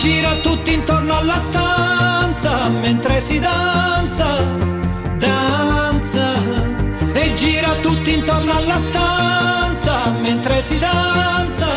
Gira 0.00 0.34
tutti 0.36 0.72
intorno 0.72 1.14
alla 1.14 1.36
stanza 1.36 2.70
mentre 2.70 3.20
si 3.20 3.38
danza, 3.38 4.42
danza. 5.18 6.32
E 7.12 7.34
gira 7.34 7.74
tutti 7.82 8.14
intorno 8.14 8.52
alla 8.56 8.78
stanza 8.78 10.10
mentre 10.22 10.60
si 10.62 10.78
danza. 10.78 11.68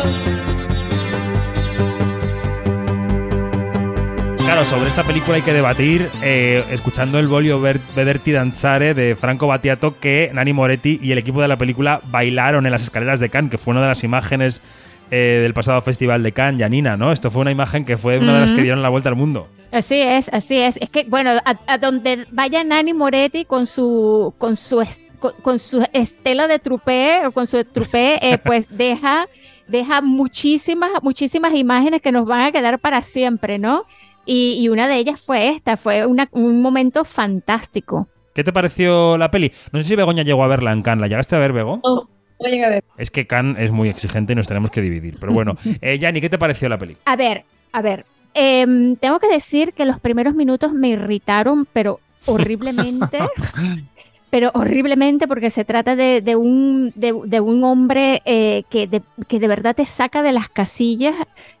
Claro, 4.38 4.64
sobre 4.64 4.88
esta 4.88 5.02
película 5.02 5.36
hay 5.36 5.42
que 5.42 5.52
debatir 5.52 6.08
eh, 6.22 6.64
escuchando 6.70 7.18
el 7.18 7.28
Volio 7.28 7.60
Ver- 7.60 7.80
Vederti 7.94 8.30
Danzare 8.32 8.94
de 8.94 9.16
Franco 9.16 9.46
Battiato 9.46 9.98
que 9.98 10.30
Nani 10.32 10.52
Moretti 10.54 10.98
y 11.02 11.12
el 11.12 11.18
equipo 11.18 11.42
de 11.42 11.48
la 11.48 11.56
película 11.56 12.00
bailaron 12.10 12.64
en 12.64 12.72
las 12.72 12.82
escaleras 12.82 13.20
de 13.20 13.28
Cannes, 13.28 13.50
que 13.50 13.58
fue 13.58 13.72
una 13.72 13.82
de 13.82 13.88
las 13.88 14.04
imágenes 14.04 14.62
eh, 15.10 15.40
del 15.42 15.54
pasado 15.54 15.80
festival 15.80 16.22
de 16.22 16.32
Cannes, 16.32 16.60
Janina, 16.60 16.96
¿no? 16.96 17.12
Esto 17.12 17.30
fue 17.30 17.42
una 17.42 17.50
imagen 17.52 17.84
que 17.84 17.96
fue 17.96 18.18
una 18.18 18.34
de 18.34 18.40
las 18.40 18.52
que 18.52 18.62
dieron 18.62 18.82
la 18.82 18.88
vuelta 18.88 19.08
al 19.08 19.16
mundo. 19.16 19.48
Así 19.72 20.00
es, 20.00 20.28
así 20.32 20.56
es. 20.58 20.76
Es 20.78 20.90
que, 20.90 21.04
bueno, 21.04 21.30
a, 21.44 21.56
a 21.66 21.78
donde 21.78 22.26
vaya 22.30 22.62
Nani 22.64 22.92
Moretti 22.94 23.44
con 23.44 23.66
su, 23.66 24.32
con 24.38 24.56
su, 24.56 24.84
con, 25.18 25.32
con 25.42 25.58
su 25.58 25.86
estela 25.92 26.46
de 26.48 26.58
trupé 26.58 27.26
o 27.26 27.32
con 27.32 27.46
su 27.46 27.62
trupé, 27.64 28.18
eh, 28.22 28.38
pues 28.44 28.66
deja, 28.70 29.26
deja 29.68 30.00
muchísimas, 30.00 30.90
muchísimas 31.02 31.54
imágenes 31.54 32.02
que 32.02 32.12
nos 32.12 32.26
van 32.26 32.42
a 32.42 32.52
quedar 32.52 32.78
para 32.78 33.02
siempre, 33.02 33.58
¿no? 33.58 33.84
Y, 34.26 34.58
y 34.60 34.68
una 34.68 34.88
de 34.88 34.96
ellas 34.96 35.20
fue 35.20 35.48
esta, 35.50 35.76
fue 35.76 36.06
una- 36.06 36.28
un 36.32 36.62
momento 36.62 37.04
fantástico. 37.04 38.08
¿Qué 38.34 38.42
te 38.42 38.52
pareció 38.52 39.16
la 39.18 39.30
peli? 39.30 39.52
No 39.70 39.80
sé 39.80 39.86
si 39.88 39.96
Begoña 39.96 40.22
llegó 40.24 40.42
a 40.42 40.48
verla 40.48 40.72
en 40.72 40.82
Cannes. 40.82 41.02
¿La 41.02 41.06
llegaste 41.08 41.36
a 41.36 41.38
ver, 41.38 41.52
Bego? 41.52 41.80
No, 41.84 42.08
no 42.40 42.48
llegué 42.48 42.64
a 42.64 42.68
ver. 42.70 42.84
Es 42.96 43.10
que 43.10 43.26
Cannes 43.26 43.62
es 43.62 43.70
muy 43.70 43.88
exigente 43.88 44.32
y 44.32 44.36
nos 44.36 44.48
tenemos 44.48 44.70
que 44.70 44.80
dividir. 44.80 45.18
Pero 45.18 45.32
bueno, 45.32 45.56
eh, 45.80 45.98
Yanni, 45.98 46.20
¿qué 46.20 46.30
te 46.30 46.38
pareció 46.38 46.68
la 46.68 46.78
peli? 46.78 46.96
A 47.04 47.16
ver, 47.16 47.44
a 47.72 47.82
ver. 47.82 48.06
em, 48.34 48.96
tengo 48.96 49.18
que 49.20 49.28
decir 49.28 49.72
que 49.74 49.84
los 49.84 50.00
primeros 50.00 50.34
minutos 50.34 50.72
me 50.72 50.88
irritaron, 50.88 51.66
pero 51.72 52.00
horriblemente. 52.24 53.32
pero 54.30 54.50
horriblemente 54.54 55.28
porque 55.28 55.48
se 55.48 55.64
trata 55.64 55.94
de, 55.94 56.20
de 56.20 56.34
un, 56.34 56.90
de, 56.96 57.14
de 57.24 57.40
un 57.40 57.62
hombre 57.62 58.20
eh, 58.24 58.64
que, 58.68 58.88
de, 58.88 59.00
que 59.28 59.38
de 59.38 59.46
verdad 59.46 59.76
te 59.76 59.86
saca 59.86 60.22
de 60.22 60.32
las 60.32 60.48
casillas, 60.48 61.14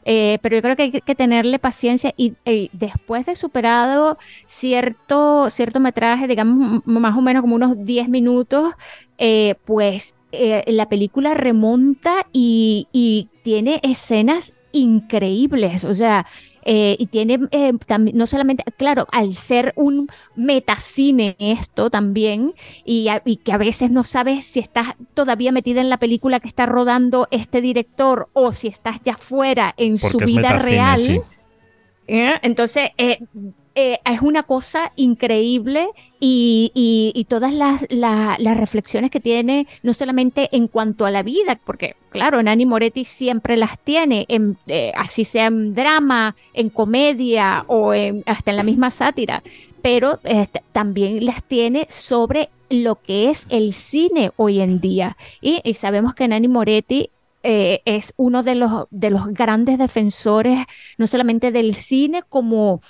eh, 0.04 0.38
pero 0.42 0.56
yo 0.56 0.62
creo 0.62 0.74
que 0.74 0.82
hay 0.82 0.90
que 0.90 1.14
tenerle 1.14 1.60
paciencia 1.60 2.12
y, 2.16 2.34
y 2.44 2.70
después 2.72 3.26
de 3.26 3.36
superado 3.36 4.18
cierto, 4.46 5.50
cierto 5.50 5.78
metraje, 5.78 6.26
digamos 6.26 6.84
más 6.84 7.16
o 7.16 7.20
menos 7.20 7.42
como 7.42 7.54
unos 7.54 7.84
10 7.84 8.08
minutos, 8.08 8.74
eh, 9.18 9.54
pues 9.64 10.16
eh, 10.34 10.64
la 10.72 10.88
película 10.88 11.34
remonta 11.34 12.26
y, 12.32 12.88
y 12.92 13.30
tiene 13.42 13.80
escenas 13.82 14.52
increíbles, 14.72 15.84
o 15.84 15.94
sea, 15.94 16.26
eh, 16.62 16.96
y 16.98 17.06
tiene 17.06 17.38
eh, 17.52 17.72
también, 17.86 18.16
no 18.16 18.26
solamente, 18.26 18.64
claro, 18.76 19.06
al 19.12 19.34
ser 19.36 19.72
un 19.76 20.08
metacine 20.34 21.36
esto 21.38 21.90
también, 21.90 22.54
y, 22.84 23.08
a- 23.08 23.22
y 23.24 23.36
que 23.38 23.52
a 23.52 23.58
veces 23.58 23.90
no 23.90 24.02
sabes 24.04 24.46
si 24.46 24.60
estás 24.60 24.94
todavía 25.14 25.52
metida 25.52 25.80
en 25.80 25.90
la 25.90 25.98
película 25.98 26.40
que 26.40 26.48
está 26.48 26.66
rodando 26.66 27.28
este 27.30 27.60
director 27.60 28.28
o 28.32 28.52
si 28.52 28.68
estás 28.68 29.00
ya 29.04 29.16
fuera 29.16 29.74
en 29.76 29.98
su 29.98 30.18
Porque 30.18 30.24
vida 30.24 30.52
metacine, 30.52 30.62
real. 30.62 30.98
sí. 30.98 31.20
¿eh? 32.06 32.34
Entonces, 32.42 32.90
eh, 33.74 33.98
es 34.04 34.20
una 34.22 34.44
cosa 34.44 34.92
increíble 34.96 35.88
y, 36.20 36.70
y- 36.74 37.24
todas 37.24 37.52
las, 37.52 37.86
la- 37.90 38.36
las 38.38 38.56
reflexiones 38.56 39.10
que 39.10 39.20
tiene, 39.20 39.66
no 39.82 39.92
solamente 39.92 40.48
en 40.52 40.68
cuanto 40.68 41.06
a 41.06 41.10
la 41.10 41.22
vida, 41.22 41.58
porque 41.64 41.96
claro, 42.10 42.42
Nani 42.42 42.66
Moretti 42.66 43.04
siempre 43.04 43.56
las 43.56 43.78
tiene, 43.80 44.24
en, 44.28 44.56
eh, 44.66 44.92
así 44.96 45.24
sea 45.24 45.46
en 45.46 45.74
drama, 45.74 46.36
en 46.52 46.70
comedia 46.70 47.64
o 47.66 47.92
en- 47.94 48.22
hasta 48.26 48.50
en 48.52 48.56
la 48.58 48.62
misma 48.62 48.90
sátira, 48.90 49.42
pero 49.82 50.20
este, 50.24 50.62
también 50.72 51.24
las 51.24 51.42
tiene 51.42 51.86
sobre 51.90 52.50
lo 52.70 52.96
que 52.96 53.30
es 53.30 53.46
el 53.50 53.74
cine 53.74 54.32
hoy 54.36 54.60
en 54.60 54.80
día. 54.80 55.16
Y, 55.40 55.60
y 55.64 55.74
sabemos 55.74 56.14
que 56.14 56.26
Nani 56.28 56.48
Moretti 56.48 57.10
eh, 57.42 57.82
es 57.84 58.14
uno 58.16 58.42
de 58.42 58.54
los, 58.54 58.86
de 58.90 59.10
los 59.10 59.26
grandes 59.28 59.78
defensores, 59.78 60.60
no 60.96 61.06
solamente 61.06 61.52
del 61.52 61.74
cine 61.74 62.22
como, 62.28 62.80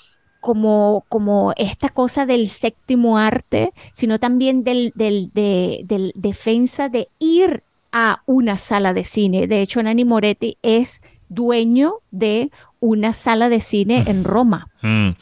como, 0.45 1.07
como 1.09 1.55
esta 1.57 1.89
cosa 1.89 2.27
del 2.27 2.49
séptimo 2.51 3.17
arte, 3.17 3.73
sino 3.95 4.21
también 4.21 4.63
del, 4.63 4.93
del, 4.95 5.31
de, 5.33 5.81
del 5.87 6.13
defensa 6.17 6.91
de 6.91 7.09
ir 7.19 7.63
a 7.93 8.21
una 8.27 8.59
sala 8.59 8.93
de 8.93 9.05
cine. 9.05 9.47
De 9.47 9.63
hecho, 9.63 9.83
Nani 9.83 10.05
Moretti 10.05 10.59
es 10.61 11.01
dueño 11.31 11.95
de 12.11 12.51
una 12.79 13.15
sala 13.15 13.49
de 13.49 13.63
cine 13.63 14.05
en 14.07 14.23
Roma. 14.23 14.69
Mm. 14.83 15.13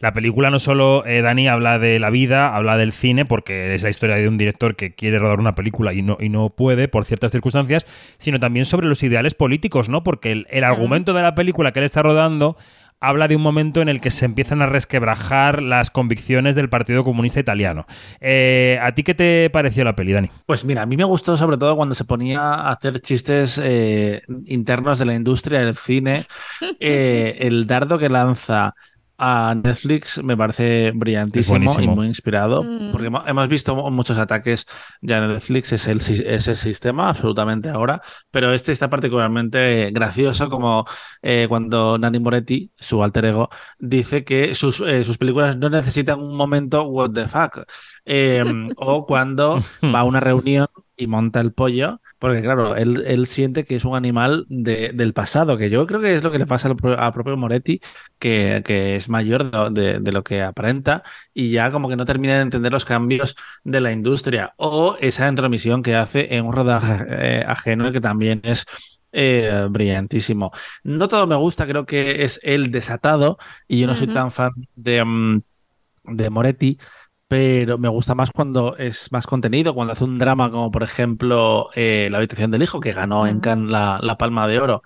La 0.00 0.12
película 0.12 0.50
no 0.50 0.58
solo, 0.58 1.06
eh, 1.06 1.22
Dani, 1.22 1.46
habla 1.46 1.78
de 1.78 2.00
la 2.00 2.10
vida, 2.10 2.52
habla 2.56 2.76
del 2.76 2.90
cine, 2.90 3.24
porque 3.24 3.76
es 3.76 3.84
la 3.84 3.90
historia 3.90 4.16
de 4.16 4.26
un 4.26 4.36
director 4.36 4.74
que 4.74 4.96
quiere 4.96 5.20
rodar 5.20 5.38
una 5.38 5.54
película 5.54 5.94
y 5.94 6.02
no, 6.02 6.16
y 6.18 6.28
no 6.28 6.50
puede 6.50 6.88
por 6.88 7.04
ciertas 7.04 7.30
circunstancias, 7.30 7.86
sino 8.18 8.40
también 8.40 8.64
sobre 8.64 8.88
los 8.88 9.04
ideales 9.04 9.34
políticos, 9.34 9.88
¿no? 9.88 10.02
Porque 10.02 10.32
el, 10.32 10.48
el 10.50 10.64
argumento 10.64 11.14
de 11.14 11.22
la 11.22 11.36
película 11.36 11.70
que 11.70 11.78
él 11.78 11.84
está 11.84 12.02
rodando 12.02 12.56
habla 13.02 13.26
de 13.28 13.36
un 13.36 13.42
momento 13.42 13.82
en 13.82 13.88
el 13.88 14.00
que 14.00 14.10
se 14.10 14.24
empiezan 14.24 14.62
a 14.62 14.66
resquebrajar 14.66 15.60
las 15.60 15.90
convicciones 15.90 16.54
del 16.54 16.68
Partido 16.68 17.02
Comunista 17.02 17.40
Italiano. 17.40 17.84
Eh, 18.20 18.78
¿A 18.80 18.92
ti 18.92 19.02
qué 19.02 19.14
te 19.14 19.50
pareció 19.50 19.82
la 19.82 19.96
peli, 19.96 20.12
Dani? 20.12 20.30
Pues 20.46 20.64
mira, 20.64 20.82
a 20.82 20.86
mí 20.86 20.96
me 20.96 21.04
gustó 21.04 21.36
sobre 21.36 21.58
todo 21.58 21.74
cuando 21.76 21.96
se 21.96 22.04
ponía 22.04 22.40
a 22.40 22.70
hacer 22.70 23.00
chistes 23.00 23.60
eh, 23.62 24.22
internos 24.46 25.00
de 25.00 25.04
la 25.04 25.14
industria 25.14 25.60
del 25.60 25.76
cine. 25.76 26.24
Eh, 26.84 27.36
el 27.46 27.66
dardo 27.66 27.98
que 27.98 28.08
lanza 28.08 28.74
a 29.18 29.54
Netflix 29.54 30.22
me 30.22 30.36
parece 30.36 30.90
brillantísimo 30.94 31.58
y 31.80 31.86
muy 31.88 32.06
inspirado, 32.06 32.62
Mm. 32.64 32.92
porque 32.92 33.08
hemo- 33.08 33.22
hemos 33.26 33.48
visto 33.48 33.74
muchos 33.90 34.18
ataques 34.18 34.66
ya 35.00 35.18
en 35.18 35.28
Netflix, 35.32 35.72
es 35.72 35.86
el, 35.86 35.98
es 36.00 36.48
el 36.48 36.56
sistema 36.56 37.08
absolutamente 37.10 37.68
ahora, 37.68 38.02
pero 38.30 38.52
este 38.52 38.72
está 38.72 38.88
particularmente 38.90 39.90
gracioso 39.92 40.48
como 40.50 40.84
eh, 41.22 41.46
cuando 41.48 41.98
Nani 41.98 42.18
Moretti, 42.18 42.72
su 42.78 43.02
alter 43.04 43.26
ego, 43.26 43.48
dice 43.78 44.24
que 44.24 44.54
sus, 44.54 44.80
eh, 44.80 45.04
sus 45.04 45.18
películas 45.18 45.56
no 45.56 45.68
necesitan 45.70 46.20
un 46.20 46.36
momento 46.36 46.82
what 46.84 47.10
the 47.12 47.28
fuck, 47.28 47.60
Eh, 48.04 48.42
o 48.76 49.06
cuando 49.06 49.60
va 49.84 50.00
a 50.00 50.04
una 50.04 50.20
reunión 50.20 50.66
y 50.96 51.06
monta 51.06 51.40
el 51.40 51.52
pollo, 51.52 52.00
porque 52.22 52.40
claro, 52.42 52.76
él, 52.76 53.02
él 53.06 53.26
siente 53.26 53.64
que 53.64 53.74
es 53.76 53.84
un 53.84 53.96
animal 53.96 54.46
de- 54.48 54.92
del 54.94 55.12
pasado, 55.12 55.58
que 55.58 55.70
yo 55.70 55.86
creo 55.86 56.00
que 56.00 56.14
es 56.16 56.22
lo 56.22 56.30
que 56.30 56.38
le 56.38 56.46
pasa 56.46 56.68
al 56.68 56.76
propio 57.12 57.36
Moretti, 57.36 57.80
que, 58.20 58.62
que 58.64 58.96
es 58.96 59.08
mayor 59.08 59.50
de, 59.50 59.58
lo- 59.58 59.70
de- 59.70 60.00
de 60.00 60.12
lo 60.12 60.22
que 60.24 60.42
aparenta 60.42 61.02
y 61.34 61.50
ya 61.50 61.72
como 61.72 61.88
que 61.88 61.96
no 61.96 62.04
termina 62.04 62.36
de 62.36 62.42
entender 62.42 62.72
los 62.72 62.84
cambios 62.84 63.36
de 63.64 63.80
la 63.80 63.92
industria 63.92 64.54
o 64.56 64.96
esa 65.00 65.28
intromisión 65.28 65.82
que 65.82 65.96
hace 65.96 66.34
en 66.36 66.46
un 66.46 66.52
rodaje 66.52 67.04
eh, 67.40 67.44
ajeno 67.46 67.90
que 67.92 68.00
también 68.00 68.40
es 68.44 68.66
eh, 69.12 69.66
brillantísimo. 69.70 70.52
No 70.84 71.08
todo 71.08 71.26
me 71.26 71.36
gusta, 71.36 71.66
creo 71.66 71.86
que 71.86 72.24
es 72.24 72.40
el 72.42 72.70
desatado 72.70 73.38
y 73.68 73.80
yo 73.80 73.86
no 73.86 73.94
soy 73.96 74.08
tan 74.08 74.30
fan 74.30 74.52
de, 74.76 75.04
mm, 75.04 75.42
de 76.04 76.30
Moretti, 76.30 76.78
pero 77.32 77.78
me 77.78 77.88
gusta 77.88 78.14
más 78.14 78.30
cuando 78.30 78.76
es 78.76 79.10
más 79.10 79.26
contenido, 79.26 79.74
cuando 79.74 79.94
hace 79.94 80.04
un 80.04 80.18
drama 80.18 80.50
como 80.50 80.70
por 80.70 80.82
ejemplo 80.82 81.70
eh, 81.74 82.08
La 82.10 82.18
habitación 82.18 82.50
del 82.50 82.62
hijo, 82.62 82.78
que 82.80 82.92
ganó 82.92 83.26
en 83.26 83.40
Cannes 83.40 83.70
la, 83.70 83.98
la 84.02 84.18
Palma 84.18 84.46
de 84.46 84.60
Oro. 84.60 84.82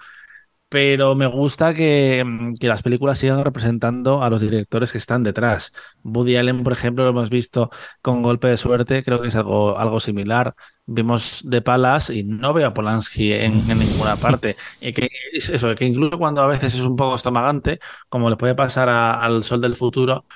Pero 0.69 1.15
me 1.17 1.27
gusta 1.27 1.75
que, 1.75 2.25
mm, 2.27 2.55
que 2.57 2.69
las 2.69 2.83
películas 2.83 3.19
sigan 3.21 3.45
representando 3.45 4.23
a 4.25 4.31
los 4.31 4.41
directores 4.43 4.93
que 4.93 4.99
están 4.99 5.23
detrás. 5.25 5.73
Woody 6.05 6.37
Allen, 6.37 6.65
por 6.65 6.73
ejemplo, 6.75 7.05
lo 7.05 7.11
hemos 7.11 7.31
visto 7.31 7.71
con 8.03 8.23
Golpe 8.23 8.49
de 8.49 8.57
Suerte, 8.59 9.05
creo 9.05 9.23
que 9.23 9.29
es 9.29 9.37
algo, 9.37 9.79
algo 9.79 10.01
similar. 10.01 10.55
Vimos 10.87 11.45
The 11.51 11.63
Palace 11.63 12.15
y 12.15 12.25
no 12.25 12.53
veo 12.55 12.69
a 12.69 12.75
Polanski 12.75 13.33
en, 13.33 13.71
en 13.71 13.79
ninguna 13.81 14.17
parte. 14.17 14.57
Y 14.81 14.93
que 14.93 15.09
es 15.33 15.49
eso, 15.51 15.75
que 15.77 15.87
incluso 15.87 16.19
cuando 16.19 16.43
a 16.43 16.47
veces 16.49 16.75
es 16.75 16.81
un 16.83 16.97
poco 16.97 17.17
estomagante, 17.17 17.81
como 18.09 18.31
le 18.31 18.37
puede 18.37 18.55
pasar 18.57 18.89
a- 18.91 19.21
al 19.21 19.45
Sol 19.45 19.61
del 19.61 19.75
Futuro, 19.77 20.27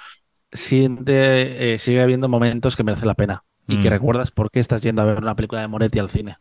siente, 0.53 1.75
eh, 1.75 1.79
sigue 1.79 2.03
habiendo 2.03 2.29
momentos 2.29 2.77
que 2.77 2.83
merecen 2.85 3.09
la 3.09 3.15
pena 3.15 3.45
y 3.69 3.79
que 3.79 3.89
Mm. 3.89 3.93
recuerdas 3.93 4.31
por 4.31 4.51
qué 4.51 4.61
estás 4.61 4.83
yendo 4.83 5.03
a 5.03 5.05
ver 5.05 5.19
una 5.19 5.37
película 5.37 5.61
de 5.61 5.69
Moretti 5.69 5.99
al 5.99 6.09
cine. 6.11 6.37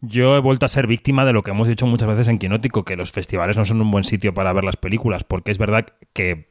Yo 0.00 0.36
he 0.36 0.40
vuelto 0.40 0.64
a 0.66 0.68
ser 0.68 0.86
víctima 0.86 1.24
de 1.24 1.32
lo 1.32 1.42
que 1.42 1.50
hemos 1.50 1.66
dicho 1.66 1.86
muchas 1.86 2.08
veces 2.08 2.28
en 2.28 2.38
Quinótico, 2.38 2.84
que 2.84 2.96
los 2.96 3.10
festivales 3.12 3.56
no 3.56 3.64
son 3.64 3.80
un 3.80 3.90
buen 3.90 4.04
sitio 4.04 4.32
para 4.32 4.52
ver 4.52 4.64
las 4.64 4.76
películas, 4.76 5.24
porque 5.24 5.50
es 5.50 5.58
verdad 5.58 5.86
que 6.12 6.50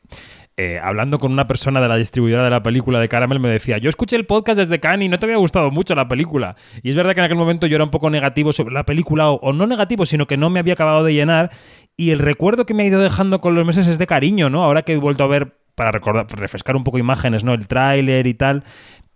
eh, 0.57 0.79
hablando 0.83 1.19
con 1.19 1.31
una 1.31 1.45
persona 1.47 1.79
de 1.79 1.87
la 1.87 1.95
distribuidora 1.97 2.43
de 2.43 2.49
la 2.49 2.63
película 2.63 2.99
de 2.99 3.07
Caramel 3.07 3.39
me 3.39 3.47
decía, 3.47 3.77
yo 3.77 3.89
escuché 3.89 4.15
el 4.15 4.25
podcast 4.25 4.57
desde 4.57 4.79
Cannes 4.79 5.05
y 5.05 5.09
no 5.09 5.19
te 5.19 5.27
había 5.27 5.37
gustado 5.37 5.69
mucho 5.71 5.93
la 5.95 6.07
película. 6.07 6.55
Y 6.83 6.89
es 6.89 6.95
verdad 6.95 7.13
que 7.13 7.19
en 7.19 7.25
aquel 7.25 7.37
momento 7.37 7.67
yo 7.67 7.75
era 7.75 7.83
un 7.83 7.91
poco 7.91 8.09
negativo 8.09 8.51
sobre 8.53 8.73
la 8.73 8.83
película, 8.85 9.29
o, 9.29 9.35
o 9.35 9.53
no 9.53 9.67
negativo, 9.67 10.05
sino 10.05 10.25
que 10.25 10.35
no 10.35 10.49
me 10.49 10.59
había 10.59 10.73
acabado 10.73 11.03
de 11.03 11.13
llenar. 11.13 11.51
Y 11.95 12.09
el 12.09 12.19
recuerdo 12.19 12.65
que 12.65 12.73
me 12.73 12.83
ha 12.83 12.87
ido 12.87 12.99
dejando 12.99 13.39
con 13.39 13.55
los 13.55 13.65
meses 13.65 13.87
es 13.87 13.97
de 13.99 14.07
cariño, 14.07 14.49
¿no? 14.49 14.63
Ahora 14.63 14.81
que 14.81 14.93
he 14.93 14.97
vuelto 14.97 15.23
a 15.23 15.27
ver, 15.27 15.53
para 15.77 15.91
recordar, 15.91 16.25
refrescar 16.31 16.75
un 16.75 16.83
poco 16.83 16.97
imágenes, 16.97 17.43
¿no? 17.43 17.53
El 17.53 17.67
tráiler 17.67 18.25
y 18.25 18.33
tal. 18.33 18.63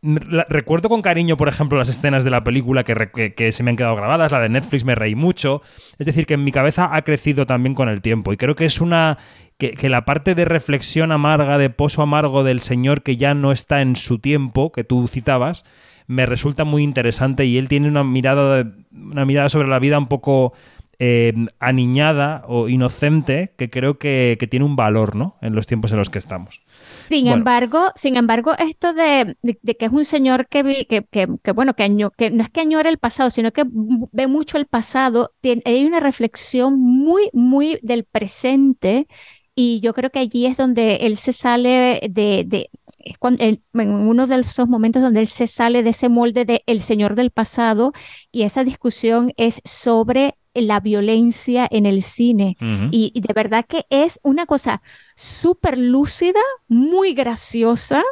Recuerdo 0.03 0.89
con 0.89 1.01
cariño, 1.01 1.37
por 1.37 1.47
ejemplo, 1.47 1.77
las 1.77 1.89
escenas 1.89 2.23
de 2.23 2.29
la 2.31 2.43
película 2.43 2.83
que, 2.83 3.33
que- 3.35 3.51
se 3.51 3.63
me 3.63 3.69
han 3.71 3.75
quedado 3.77 3.95
grabadas, 3.95 4.31
la 4.31 4.39
de 4.39 4.49
Netflix 4.49 4.83
me 4.83 4.95
reí 4.95 5.13
mucho. 5.15 5.61
Es 5.99 6.05
decir, 6.05 6.25
que 6.25 6.35
en 6.35 6.43
mi 6.43 6.51
cabeza 6.51 6.89
ha 6.95 7.01
crecido 7.03 7.45
también 7.45 7.75
con 7.75 7.89
el 7.89 8.01
tiempo. 8.01 8.31
Y 8.33 8.37
creo 8.37 8.55
que 8.55 8.65
es 8.65 8.79
una. 8.81 9.17
que, 9.57 9.71
que 9.73 9.89
la 9.89 10.05
parte 10.05 10.33
de 10.35 10.45
reflexión 10.45 11.11
amarga, 11.11 11.57
de 11.57 11.69
pozo 11.69 12.01
amargo 12.03 12.43
del 12.43 12.61
señor 12.61 13.01
que 13.03 13.17
ya 13.17 13.33
no 13.35 13.51
está 13.51 13.81
en 13.81 13.95
su 13.95 14.17
tiempo, 14.19 14.71
que 14.71 14.83
tú 14.83 15.07
citabas, 15.07 15.65
me 16.07 16.25
resulta 16.25 16.63
muy 16.63 16.81
interesante. 16.83 17.45
Y 17.45 17.57
él 17.59 17.67
tiene 17.67 17.87
una 17.87 18.03
mirada, 18.03 18.71
una 18.91 19.25
mirada 19.25 19.49
sobre 19.49 19.67
la 19.67 19.77
vida 19.79 19.97
un 19.99 20.07
poco. 20.07 20.53
Eh, 21.01 21.33
aniñada 21.59 22.43
o 22.47 22.69
inocente 22.69 23.53
que 23.57 23.69
creo 23.75 23.97
que, 23.99 24.37
que 24.39 24.47
tiene 24.47 24.65
un 24.65 24.75
valor 24.77 25.15
¿no? 25.15 25.37
en 25.41 25.55
los 25.55 25.67
tiempos 25.67 25.91
en 25.91 25.99
los 25.99 26.09
que 26.11 26.19
estamos. 26.19 26.61
Sin 27.09 27.27
Bueno. 27.27 27.33
embargo, 27.39 27.91
sin 27.95 28.15
embargo, 28.15 28.53
esto 28.57 28.93
de, 28.93 29.35
de- 29.41 29.59
de 29.61 29.75
que 29.77 29.85
es 29.85 29.91
un 29.91 30.05
señor 30.05 30.47
que, 30.47 30.63
vi- 30.63 30.85
que, 30.85 31.03
que, 31.11 31.27
que, 31.43 31.51
bueno, 31.51 31.73
que, 31.75 31.83
año- 31.83 32.11
que 32.11 32.31
no 32.31 32.41
es 32.43 32.49
que 32.49 32.61
añora 32.61 32.89
el 32.89 32.99
pasado, 32.99 33.29
sino 33.31 33.51
que 33.51 33.63
ve 33.67 34.27
mucho 34.27 34.57
el 34.57 34.65
pasado, 34.65 35.33
tiene, 35.41 35.61
hay 35.65 35.83
una 35.85 35.99
reflexión 35.99 36.79
muy, 36.79 37.29
muy 37.33 37.79
del 37.83 38.05
presente 38.05 39.07
y 39.55 39.81
yo 39.81 39.93
creo 39.93 40.09
que 40.09 40.19
allí 40.19 40.45
es 40.45 40.55
donde 40.57 40.95
él 41.07 41.17
se 41.17 41.33
sale 41.33 41.99
de, 42.09 42.45
de 42.47 42.69
es 42.99 43.17
cuando 43.17 43.43
él- 43.43 43.61
en 43.73 43.89
uno 43.91 44.25
de 44.27 44.39
esos 44.39 44.69
momentos 44.69 45.01
donde 45.01 45.19
él 45.19 45.27
se 45.27 45.47
sale 45.47 45.83
de 45.83 45.89
ese 45.89 46.07
molde 46.09 46.45
de 46.45 46.63
el 46.65 46.79
señor 46.81 47.15
del 47.15 47.31
pasado 47.31 47.91
y 48.31 48.43
esa 48.43 48.63
discusión 48.63 49.33
es 49.37 49.61
sobre 49.65 50.35
la 50.53 50.79
violencia 50.79 51.67
en 51.71 51.85
el 51.85 52.01
cine. 52.03 52.57
Y, 52.91 53.11
y 53.13 53.21
de 53.21 53.33
verdad 53.33 53.65
que 53.67 53.85
es 53.89 54.19
una 54.23 54.45
cosa 54.45 54.81
súper 55.15 55.77
lúcida, 55.77 56.39
muy 56.67 57.13
graciosa. 57.13 58.03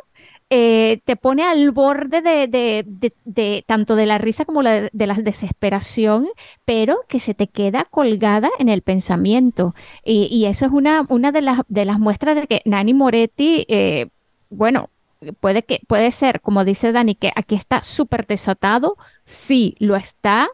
eh, 0.52 1.02
te 1.06 1.16
pone 1.16 1.44
al 1.44 1.70
borde 1.72 2.22
de, 2.24 2.48
de- 2.48 2.84
de- 2.88 3.14
de 3.24 3.64
tanto 3.68 3.96
de 3.96 4.08
la 4.08 4.18
risa 4.18 4.46
como 4.46 4.64
la- 4.64 4.90
de 4.92 5.06
la 5.08 5.14
desesperación, 5.14 6.28
pero 6.66 7.02
que 7.08 7.20
se 7.20 7.36
te 7.36 7.46
queda 7.48 7.86
colgada 7.86 8.50
en 8.58 8.68
el 8.70 8.82
pensamiento. 8.82 9.76
Y, 10.04 10.26
y 10.32 10.46
eso 10.46 10.66
es 10.66 10.72
una, 10.72 11.06
una 11.10 11.32
de 11.32 11.42
las, 11.42 11.60
de 11.68 11.86
las 11.86 12.00
muestras 12.00 12.36
de 12.36 12.48
que 12.48 12.62
Nani 12.66 12.96
Moretti, 12.96 13.66
eh, 13.70 14.08
bueno, 14.50 14.90
puede 15.40 15.64
que 15.64 15.82
puede 15.88 16.10
ser, 16.12 16.42
como 16.42 16.64
dice 16.66 16.92
Dani, 16.94 17.14
que 17.14 17.32
aquí 17.36 17.54
está 17.56 17.82
súper 17.84 18.26
desatado, 18.26 18.98
sí, 19.26 19.76
lo 19.80 19.96
está, 19.98 20.48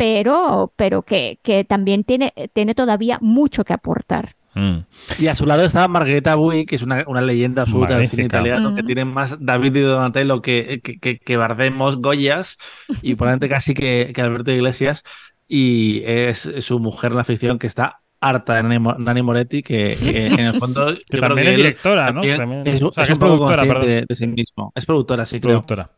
pero, 0.00 0.72
pero 0.76 1.02
que, 1.02 1.38
que 1.42 1.62
también 1.64 2.04
tiene, 2.04 2.32
tiene 2.54 2.74
todavía 2.74 3.18
mucho 3.20 3.64
que 3.64 3.74
aportar. 3.74 4.34
Mm. 4.54 4.78
Y 5.18 5.26
a 5.26 5.34
su 5.34 5.44
lado 5.44 5.62
estaba 5.62 5.88
Margarita 5.88 6.36
Bui, 6.36 6.64
que 6.64 6.76
es 6.76 6.82
una, 6.82 7.04
una 7.06 7.20
leyenda 7.20 7.62
absoluta 7.62 7.98
del 7.98 8.08
cine 8.08 8.22
Magnífica. 8.22 8.38
italiano, 8.38 8.74
que 8.74 8.80
Ujú. 8.80 8.86
tiene 8.86 9.04
más 9.04 9.36
David 9.38 9.76
y 9.76 9.80
Donatello 9.80 10.40
que, 10.40 10.80
que, 10.82 10.98
que, 10.98 11.18
que 11.18 11.36
Bardemos 11.36 11.98
Goyas, 11.98 12.56
y 13.02 13.14
probablemente 13.14 13.50
casi 13.50 13.74
que, 13.74 14.10
que 14.14 14.22
Alberto 14.22 14.50
Iglesias, 14.52 15.02
y 15.46 16.00
es 16.06 16.50
su 16.60 16.78
mujer 16.80 17.10
en 17.10 17.18
la 17.18 17.24
ficción 17.24 17.58
que 17.58 17.66
está 17.66 17.98
harta 18.22 18.54
de 18.54 18.62
Nani 18.62 18.78
Mo- 18.78 18.94
Nani 18.98 19.22
Moretti, 19.22 19.62
que 19.62 19.92
eh, 19.92 20.26
en 20.28 20.40
el 20.40 20.54
fondo 20.58 20.94
yo 20.94 21.00
creo 21.08 21.20
también 21.20 21.44
que 21.46 21.50
es 21.52 21.54
él 21.58 21.62
directora, 21.62 22.06
¿no? 22.12 22.22
también 22.22 22.62
es, 22.66 22.82
o 22.82 22.90
sea, 22.90 23.04
es 23.04 23.08
que 23.08 23.12
es 23.12 23.18
un 23.18 23.20
poco 23.20 23.36
productora, 23.46 23.56
consciente 23.66 23.74
perdón. 23.74 23.88
de, 24.00 24.06
de 24.08 24.14
sí 24.14 24.26
mismo. 24.26 24.72
Es 24.74 24.86
productora, 24.86 25.26
sí, 25.26 25.38
creo. 25.40 25.64
Productora. 25.64 25.90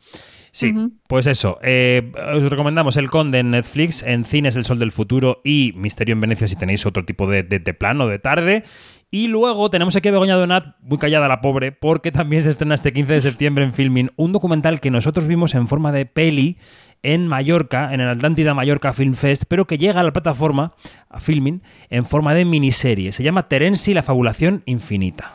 Sí, 0.54 0.74
pues 1.08 1.26
eso. 1.26 1.58
eh, 1.62 2.12
os 2.36 2.50
recomendamos 2.50 2.98
El 2.98 3.10
Conde 3.10 3.38
en 3.38 3.52
Netflix, 3.52 4.02
en 4.02 4.26
Cines 4.26 4.54
El 4.54 4.66
Sol 4.66 4.78
del 4.78 4.92
Futuro 4.92 5.40
y 5.42 5.72
Misterio 5.76 6.12
en 6.12 6.20
Venecia 6.20 6.46
si 6.46 6.56
tenéis 6.56 6.84
otro 6.84 7.04
tipo 7.06 7.26
de, 7.26 7.42
de, 7.42 7.58
de 7.58 7.74
plano 7.74 8.06
de 8.06 8.18
tarde. 8.18 8.62
Y 9.10 9.28
luego 9.28 9.70
tenemos 9.70 9.94
aquí 9.96 10.08
a 10.08 10.12
Begoña 10.12 10.36
Donat, 10.36 10.76
muy 10.82 10.96
callada 10.98 11.28
la 11.28 11.40
pobre, 11.42 11.72
porque 11.72 12.12
también 12.12 12.42
se 12.42 12.50
estrena 12.50 12.74
este 12.74 12.92
15 12.92 13.12
de 13.14 13.20
septiembre 13.20 13.64
en 13.64 13.72
Filmin 13.74 14.10
un 14.16 14.32
documental 14.32 14.80
que 14.80 14.90
nosotros 14.90 15.26
vimos 15.26 15.54
en 15.54 15.66
forma 15.68 15.90
de 15.92 16.06
peli 16.06 16.56
en 17.02 17.26
Mallorca, 17.28 17.92
en 17.92 18.00
el 18.00 18.08
Atlántida 18.08 18.54
Mallorca 18.54 18.92
Film 18.92 19.14
Fest, 19.14 19.44
pero 19.48 19.66
que 19.66 19.76
llega 19.76 20.00
a 20.00 20.04
la 20.04 20.12
plataforma, 20.12 20.72
a 21.10 21.18
Filmin, 21.20 21.62
en 21.90 22.04
forma 22.06 22.32
de 22.32 22.44
miniserie. 22.44 23.12
Se 23.12 23.22
llama 23.22 23.48
Terenzi, 23.48 23.92
la 23.92 24.02
fabulación 24.02 24.62
infinita. 24.66 25.34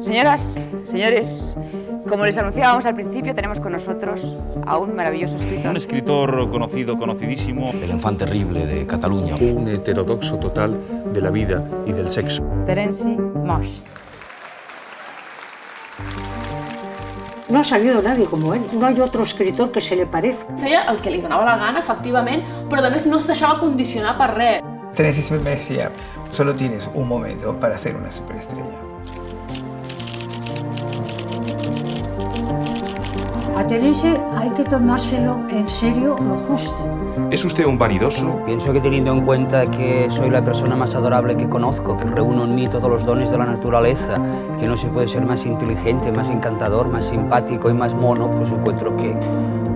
Señoras, 0.00 0.68
señores, 0.88 1.56
como 2.12 2.26
les 2.26 2.36
anunciábamos 2.36 2.84
al 2.84 2.94
principio, 2.94 3.34
tenemos 3.34 3.58
con 3.58 3.72
nosotros 3.72 4.36
a 4.66 4.76
un 4.76 4.94
maravilloso 4.94 5.38
escritor. 5.38 5.70
Un 5.70 5.76
escritor 5.78 6.50
conocido, 6.50 6.98
conocidísimo. 6.98 7.70
El 7.70 7.90
enfant 7.90 8.18
terrible 8.18 8.66
de 8.66 8.86
Cataluña. 8.86 9.34
Un 9.36 9.66
heterodoxo 9.68 10.36
total 10.36 10.78
de 11.10 11.20
la 11.22 11.30
vida 11.30 11.64
y 11.86 11.92
del 11.92 12.10
sexo. 12.10 12.46
Terenci 12.66 13.16
Moix. 13.16 13.82
No 17.48 17.60
ha 17.60 17.64
salido 17.64 18.02
nadie 18.02 18.26
como 18.26 18.52
él. 18.52 18.60
No 18.78 18.88
hay 18.88 19.00
otro 19.00 19.22
escritor 19.22 19.72
que 19.72 19.80
se 19.80 19.96
le 19.96 20.04
parezca. 20.04 20.54
Feia 20.58 20.84
el 20.92 21.00
que 21.00 21.16
li 21.16 21.24
donava 21.24 21.48
la 21.48 21.56
gana, 21.56 21.80
efectivament, 21.80 22.44
però 22.68 22.84
a 22.84 22.92
més 22.92 23.08
no 23.08 23.16
es 23.16 23.24
deixava 23.24 23.56
condicionar 23.56 24.18
per 24.20 24.34
res. 24.36 24.72
Tennessee 24.92 25.24
siempre 25.24 25.48
me 25.48 25.56
decía, 25.56 25.90
solo 26.30 26.52
tienes 26.52 26.90
un 26.92 27.08
momento 27.08 27.58
para 27.58 27.78
ser 27.78 27.96
una 27.96 28.12
superestrella. 28.12 28.91
A 33.72 33.74
Terence 33.74 34.20
hay 34.36 34.50
que 34.50 34.64
tomárselo 34.64 35.48
en 35.48 35.66
serio 35.66 36.14
lo 36.20 36.34
justo. 36.34 36.76
¿Es 37.30 37.42
usted 37.42 37.64
un 37.64 37.78
vanidoso? 37.78 38.38
Pienso 38.44 38.70
que 38.70 38.82
teniendo 38.82 39.14
en 39.14 39.24
cuenta 39.24 39.64
que 39.64 40.10
soy 40.10 40.28
la 40.28 40.44
persona 40.44 40.76
más 40.76 40.94
adorable 40.94 41.38
que 41.38 41.48
conozco, 41.48 41.96
que 41.96 42.04
reúno 42.04 42.44
en 42.44 42.54
mí 42.54 42.68
todos 42.68 42.90
los 42.90 43.06
dones 43.06 43.30
de 43.30 43.38
la 43.38 43.46
naturaleza, 43.46 44.20
que 44.60 44.66
no 44.66 44.76
se 44.76 44.88
puede 44.88 45.08
ser 45.08 45.24
más 45.24 45.46
inteligente, 45.46 46.12
más 46.12 46.28
encantador, 46.28 46.88
más 46.88 47.06
simpático 47.06 47.70
y 47.70 47.72
más 47.72 47.94
mono, 47.94 48.30
pues 48.30 48.50
encuentro 48.50 48.94
que, 48.94 49.16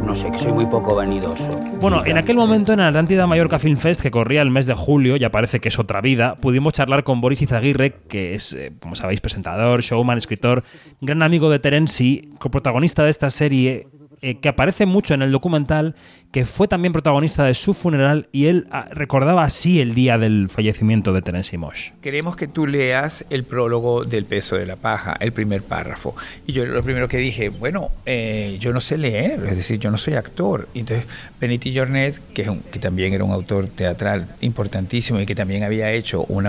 no 0.04 0.14
sé, 0.14 0.30
que 0.30 0.40
soy 0.40 0.52
muy 0.52 0.66
poco 0.66 0.94
vanidoso. 0.94 1.48
Bueno, 1.80 2.04
en 2.04 2.16
aquel 2.16 2.36
momento 2.36 2.72
en 2.72 2.80
Atlántida 2.80 3.26
Mallorca 3.26 3.58
Film 3.58 3.76
Fest, 3.76 4.00
que 4.00 4.10
corría 4.10 4.42
el 4.42 4.50
mes 4.50 4.66
de 4.66 4.74
julio, 4.74 5.16
ya 5.16 5.30
parece 5.30 5.60
que 5.60 5.68
es 5.68 5.78
otra 5.78 6.00
vida, 6.00 6.36
pudimos 6.36 6.72
charlar 6.72 7.04
con 7.04 7.20
Boris 7.20 7.42
Izaguirre, 7.42 7.94
que 8.08 8.34
es, 8.34 8.54
eh, 8.54 8.72
como 8.80 8.96
sabéis, 8.96 9.20
presentador, 9.20 9.82
showman, 9.82 10.18
escritor, 10.18 10.64
gran 11.00 11.22
amigo 11.22 11.50
de 11.50 11.58
Terenzi, 11.58 12.30
coprotagonista 12.38 13.04
de 13.04 13.10
esta 13.10 13.30
serie, 13.30 13.88
eh, 14.22 14.40
que 14.40 14.48
aparece 14.48 14.86
mucho 14.86 15.14
en 15.14 15.22
el 15.22 15.30
documental, 15.30 15.94
que 16.30 16.44
fue 16.44 16.68
también 16.68 16.92
protagonista 16.92 17.44
de 17.44 17.54
su 17.54 17.74
funeral 17.74 18.28
y 18.32 18.46
él 18.46 18.66
ah, 18.70 18.88
recordaba 18.90 19.44
así 19.44 19.80
el 19.80 19.94
día 19.94 20.18
del 20.18 20.48
fallecimiento 20.48 21.12
de 21.12 21.22
Terenzi 21.22 21.56
Mosh. 21.56 21.90
Queremos 22.00 22.36
que 22.36 22.46
tú 22.46 22.66
leas 22.66 23.24
el 23.30 23.44
prólogo 23.44 24.04
del 24.04 24.24
peso 24.24 24.56
de 24.56 24.66
la 24.66 24.76
paja, 24.76 25.16
el 25.20 25.32
primer 25.32 25.62
párrafo. 25.62 26.14
Y 26.46 26.52
yo 26.52 26.66
lo 26.66 26.82
primero 26.82 27.08
que 27.08 27.18
dije, 27.18 27.48
bueno, 27.48 27.90
eh, 28.04 28.56
yo 28.60 28.72
no 28.72 28.80
sé 28.80 28.98
leer, 28.98 29.44
es 29.46 29.56
decir, 29.56 29.78
yo 29.78 29.90
no 29.90 29.98
soy 29.98 30.14
actor. 30.14 30.68
Y 30.74 30.80
entonces 30.80 31.06
Beniti 31.40 31.76
Jornet, 31.76 32.20
que, 32.32 32.44
también 32.80 33.12
era 33.12 33.24
un 33.24 33.32
autor 33.32 33.68
teatral 33.68 34.26
importantísimo 34.40 35.20
y 35.20 35.26
que 35.26 35.34
también 35.34 35.64
había 35.64 35.90
hecho 35.92 36.24
un, 36.24 36.46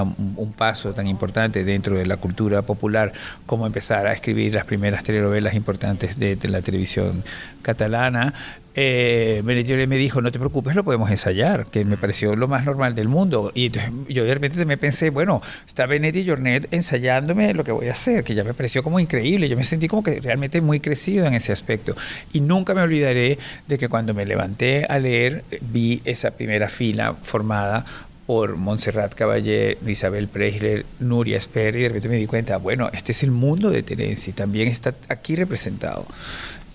paso 0.58 0.94
tan 0.94 1.08
importante 1.08 1.64
dentro 1.64 1.96
de 1.98 2.06
la 2.06 2.18
cultura 2.18 2.62
popular 2.62 3.14
como 3.46 3.66
empezar 3.66 4.08
a 4.08 4.14
escribir 4.14 4.54
las 4.54 4.66
primeras 4.66 5.04
telenovelas 5.04 5.56
importantes 5.56 6.18
de 6.18 6.38
la 6.48 6.62
televisión 6.62 7.24
catalana, 7.62 8.34
eh, 8.80 9.42
me 9.44 9.98
dijo, 9.98 10.22
no 10.22 10.32
te 10.32 10.38
preocupes, 10.38 10.76
lo 10.76 10.84
podemos 10.84 11.10
ensayar, 11.10 11.66
que 11.66 11.84
me 11.84 11.98
pareció 11.98 12.36
lo 12.36 12.48
más 12.48 12.64
normal 12.64 12.94
del 12.94 13.08
mundo. 13.08 13.52
Y 13.56 13.66
entonces 13.66 13.92
yo 14.08 14.24
de 14.24 14.32
repente 14.36 14.64
me 14.66 14.78
pensé, 14.78 15.10
bueno, 15.10 15.42
está 15.66 15.88
Benetti 15.88 16.28
Jornet 16.28 16.68
ensayándome 16.72 17.56
lo 17.56 17.64
que 17.64 17.72
voy 17.72 17.88
a 17.88 17.94
hacer, 17.94 18.24
que 18.24 18.36
ya 18.36 18.44
me 18.44 18.54
pareció 18.54 18.84
como 18.84 19.00
increíble. 19.00 19.50
Yo 19.50 19.58
me 19.58 19.64
sentí 19.64 19.88
como 19.88 20.04
que 20.04 20.20
realmente 20.22 20.62
muy 20.62 20.80
crecido 20.80 21.26
en 21.26 21.34
ese 21.34 21.52
aspecto. 21.52 21.96
Y 22.34 22.42
nunca 22.42 22.76
me 22.76 22.82
olvidaré 22.82 23.40
de 23.68 23.78
que 23.80 23.90
cuando 23.90 24.14
me 24.14 24.28
levanté 24.28 24.86
a 24.86 25.00
leer, 25.00 25.44
vi 25.60 26.04
esa 26.06 26.30
primera 26.30 26.70
fila 26.70 27.16
formada 27.24 27.84
por 28.28 28.58
Montserrat 28.58 29.16
Caballé, 29.16 29.78
Isabel 29.88 30.28
Preisler, 30.28 30.86
Nuria 31.00 31.38
Esper, 31.38 31.76
y 31.78 31.84
de 31.84 31.88
repente 31.88 32.10
me 32.10 32.18
di 32.18 32.28
cuenta, 32.28 32.58
bueno, 32.58 32.90
este 32.94 33.14
es 33.14 33.24
el 33.24 33.32
mundo 33.32 33.72
de 33.72 33.82
Terenzi, 33.84 34.34
también 34.34 34.68
está 34.68 34.94
aquí 35.08 35.36
representado. 35.38 36.06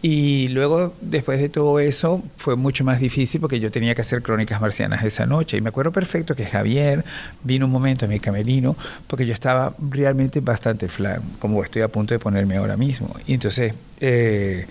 Y 0.04 0.48
luego, 0.48 0.92
después 1.00 1.40
de 1.40 1.48
todo 1.48 1.78
eso, 1.78 2.22
fue 2.36 2.56
mucho 2.56 2.82
más 2.82 2.98
difícil 2.98 3.40
porque 3.40 3.60
yo 3.60 3.70
tenía 3.70 3.94
que 3.94 4.00
hacer 4.00 4.20
crónicas 4.20 4.60
marcianas 4.60 5.04
esa 5.04 5.26
noche. 5.26 5.56
Y 5.56 5.60
me 5.60 5.68
acuerdo 5.68 5.92
perfecto 5.92 6.34
que 6.34 6.44
Javier 6.44 7.04
vino 7.44 7.66
un 7.66 7.72
momento 7.72 8.06
a 8.06 8.08
mi 8.08 8.18
camerino 8.18 8.76
porque 9.06 9.26
yo 9.26 9.32
estaba 9.32 9.74
realmente 9.90 10.40
bastante 10.40 10.88
flan, 10.88 11.22
como 11.38 11.62
estoy 11.62 11.82
a 11.82 11.88
punto 11.88 12.14
de 12.14 12.18
ponerme 12.18 12.56
ahora 12.56 12.76
mismo. 12.76 13.14
Y 13.28 13.34
entonces, 13.34 13.74
eh, 14.00 14.66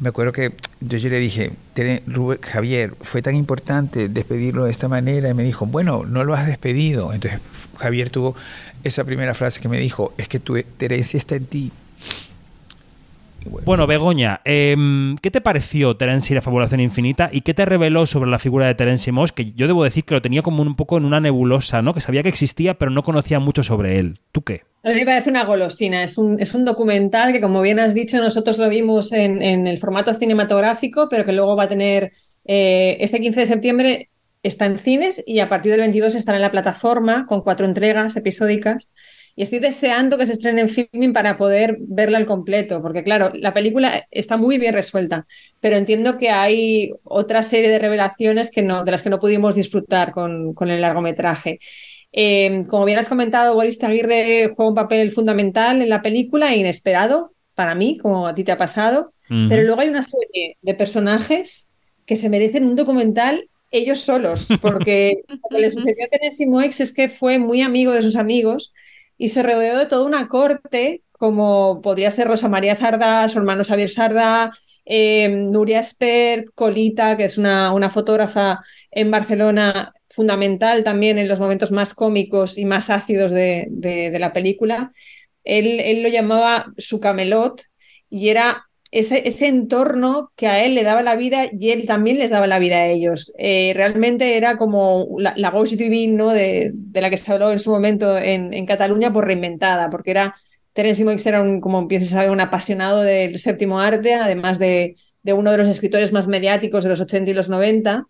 me 0.00 0.08
acuerdo 0.08 0.32
que 0.32 0.52
yo, 0.80 1.08
le 1.10 1.18
dije, 1.18 1.52
"Tere- 1.74 2.02
Rubén- 2.06 2.40
Javier, 2.40 2.94
fue 3.02 3.20
tan 3.20 3.34
importante 3.36 4.08
despedirlo 4.08 4.64
de 4.64 4.70
esta 4.70 4.88
manera. 4.88 5.28
Y 5.28 5.34
me 5.34 5.42
dijo, 5.44 5.66
bueno, 5.66 6.04
no 6.08 6.24
lo 6.24 6.32
has 6.34 6.46
despedido. 6.46 7.12
Entonces, 7.12 7.40
Javier 7.78 8.08
tuvo 8.08 8.34
esa 8.84 9.04
primera 9.04 9.34
frase 9.34 9.60
que 9.60 9.68
me 9.68 9.78
dijo, 9.78 10.14
es 10.16 10.28
que 10.28 10.40
tu 10.40 10.56
Terencia 10.78 11.18
está 11.18 11.36
en 11.36 11.44
ti. 11.44 11.72
Bueno, 13.44 13.86
Begoña, 13.86 14.40
em, 14.44 15.16
¿qué 15.18 15.30
te 15.30 15.40
pareció 15.40 15.96
Terenzi 15.96 16.32
y 16.32 16.36
la 16.36 16.42
fabulación 16.42 16.80
infinita 16.80 17.30
y 17.32 17.42
qué 17.42 17.54
te 17.54 17.64
reveló 17.64 18.06
sobre 18.06 18.30
la 18.30 18.38
figura 18.38 18.66
de 18.66 18.74
Terenzi 18.74 19.12
Moss? 19.12 19.32
Que 19.32 19.52
yo 19.52 19.66
debo 19.66 19.84
decir 19.84 20.04
que 20.04 20.14
lo 20.14 20.22
tenía 20.22 20.42
como 20.42 20.62
un 20.62 20.74
poco 20.74 20.98
en 20.98 21.04
una 21.04 21.20
nebulosa, 21.20 21.82
¿no? 21.82 21.94
Que 21.94 22.00
sabía 22.00 22.22
que 22.22 22.28
existía, 22.28 22.74
pero 22.74 22.90
no 22.90 23.02
conocía 23.02 23.40
mucho 23.40 23.62
sobre 23.62 23.98
él. 23.98 24.18
¿Tú 24.32 24.42
qué? 24.42 24.62
A 24.84 24.88
mí 24.88 24.96
me 24.96 25.04
parece 25.04 25.30
una 25.30 25.44
golosina, 25.44 26.02
es 26.02 26.18
un, 26.18 26.40
es 26.40 26.54
un 26.54 26.64
documental 26.64 27.32
que 27.32 27.40
como 27.40 27.62
bien 27.62 27.78
has 27.78 27.94
dicho 27.94 28.20
nosotros 28.20 28.58
lo 28.58 28.68
vimos 28.68 29.12
en, 29.12 29.40
en 29.40 29.66
el 29.66 29.78
formato 29.78 30.12
cinematográfico, 30.12 31.08
pero 31.08 31.24
que 31.24 31.32
luego 31.32 31.54
va 31.54 31.64
a 31.64 31.68
tener, 31.68 32.12
eh, 32.44 32.96
este 33.00 33.20
15 33.20 33.40
de 33.40 33.46
septiembre 33.46 34.10
está 34.42 34.66
en 34.66 34.78
cines 34.78 35.22
y 35.24 35.38
a 35.38 35.48
partir 35.48 35.70
del 35.70 35.80
22 35.80 36.14
estará 36.14 36.38
en 36.38 36.42
la 36.42 36.50
plataforma 36.50 37.26
con 37.26 37.42
cuatro 37.42 37.64
entregas 37.64 38.16
episódicas. 38.16 38.88
Y 39.34 39.42
estoy 39.42 39.60
deseando 39.60 40.18
que 40.18 40.26
se 40.26 40.32
estrene 40.32 40.60
en 40.60 40.68
filming 40.68 41.12
para 41.12 41.36
poder 41.36 41.76
verla 41.80 42.18
al 42.18 42.26
completo, 42.26 42.82
porque 42.82 43.02
claro, 43.02 43.30
la 43.34 43.54
película 43.54 44.06
está 44.10 44.36
muy 44.36 44.58
bien 44.58 44.74
resuelta, 44.74 45.26
pero 45.60 45.76
entiendo 45.76 46.18
que 46.18 46.30
hay 46.30 46.92
otra 47.02 47.42
serie 47.42 47.70
de 47.70 47.78
revelaciones 47.78 48.50
que 48.50 48.62
no, 48.62 48.84
de 48.84 48.90
las 48.90 49.02
que 49.02 49.10
no 49.10 49.20
pudimos 49.20 49.54
disfrutar 49.54 50.12
con, 50.12 50.52
con 50.54 50.70
el 50.70 50.80
largometraje. 50.80 51.60
Eh, 52.12 52.64
como 52.68 52.84
bien 52.84 52.98
has 52.98 53.08
comentado, 53.08 53.54
Boris 53.54 53.82
Aguirre 53.82 54.52
juega 54.54 54.68
un 54.68 54.74
papel 54.74 55.10
fundamental 55.10 55.80
en 55.80 55.88
la 55.88 56.02
película, 56.02 56.54
inesperado 56.54 57.32
para 57.54 57.74
mí, 57.74 57.96
como 57.98 58.26
a 58.26 58.34
ti 58.34 58.44
te 58.44 58.52
ha 58.52 58.58
pasado, 58.58 59.14
Ujú. 59.30 59.48
pero 59.48 59.62
luego 59.62 59.80
hay 59.80 59.88
una 59.88 60.02
serie 60.02 60.58
de 60.60 60.74
personajes 60.74 61.70
que 62.06 62.16
se 62.16 62.28
merecen 62.28 62.66
un 62.66 62.76
documental 62.76 63.48
ellos 63.70 64.00
solos, 64.00 64.48
porque 64.60 65.22
lo 65.28 65.56
que 65.56 65.62
le 65.62 65.70
sucedió 65.70 66.04
a 66.04 66.08
Tennessee 66.08 66.46
Moix 66.46 66.80
es 66.80 66.92
que 66.92 67.08
fue 67.08 67.38
muy 67.38 67.62
amigo 67.62 67.92
de 67.92 68.02
sus 68.02 68.16
amigos 68.16 68.72
y 69.18 69.28
se 69.30 69.42
rodeó 69.42 69.78
de 69.78 69.86
toda 69.86 70.04
una 70.06 70.28
corte, 70.28 71.02
como 71.12 71.80
podría 71.82 72.10
ser 72.10 72.26
Rosa 72.28 72.48
María 72.48 72.74
Sardá, 72.74 73.28
su 73.28 73.38
hermano 73.38 73.64
Xavier 73.64 73.88
Sardá, 73.88 74.50
eh, 74.84 75.28
Nuria 75.28 75.80
Espert, 75.80 76.48
Colita, 76.54 77.16
que 77.16 77.24
es 77.24 77.38
una, 77.38 77.72
una 77.72 77.90
fotógrafa 77.90 78.60
en 78.90 79.10
Barcelona 79.10 79.92
fundamental 80.08 80.84
también 80.84 81.18
en 81.18 81.28
los 81.28 81.40
momentos 81.40 81.70
más 81.70 81.94
cómicos 81.94 82.58
y 82.58 82.64
más 82.66 82.90
ácidos 82.90 83.30
de, 83.32 83.66
de- 83.70 84.10
de 84.10 84.18
la 84.18 84.32
película. 84.32 84.92
Él, 85.44 85.80
él 85.80 86.02
lo 86.02 86.08
llamaba 86.08 86.72
su 86.78 87.00
camelot 87.00 87.62
y 88.10 88.28
era 88.28 88.68
ese, 88.92 89.26
ese 89.26 89.48
entorno 89.48 90.32
que 90.36 90.46
a 90.48 90.64
él 90.64 90.74
le 90.76 90.84
daba 90.84 91.02
la 91.02 91.16
vida 91.16 91.46
y 91.50 91.70
él 91.70 91.86
también 91.86 92.18
les 92.18 92.30
daba 92.30 92.46
la 92.46 92.58
vida 92.60 92.76
a 92.76 92.86
ellos. 92.86 93.32
Eh, 93.38 93.72
realmente 93.74 94.36
era 94.36 94.58
como 94.58 95.08
la, 95.18 95.34
la 95.36 95.50
Divine, 95.50 96.14
¿no? 96.14 96.30
de, 96.30 96.70
de 96.74 97.00
la 97.00 97.10
que 97.10 97.16
se 97.16 97.32
habló 97.32 97.50
en 97.52 97.58
su 97.58 97.70
momento 97.72 98.16
en, 98.18 98.52
en 98.52 98.66
Cataluña 98.66 99.12
por 99.12 99.26
reinventada, 99.26 99.90
porque 99.90 100.12
era 100.12 100.36
Terence 100.74 101.04
Moix 101.04 101.24
era, 101.26 101.40
un, 101.42 101.60
como 101.60 101.86
bien 101.86 102.02
se 102.02 102.30
un 102.30 102.40
apasionado 102.40 103.00
del 103.02 103.38
séptimo 103.38 103.80
arte, 103.80 104.14
además 104.14 104.58
de, 104.58 104.96
de 105.22 105.32
uno 105.32 105.50
de 105.50 105.58
los 105.58 105.68
escritores 105.68 106.12
más 106.12 106.28
mediáticos 106.28 106.84
de 106.84 106.90
los 106.90 107.00
80 107.00 107.30
y 107.30 107.34
los 107.34 107.48
90. 107.48 108.06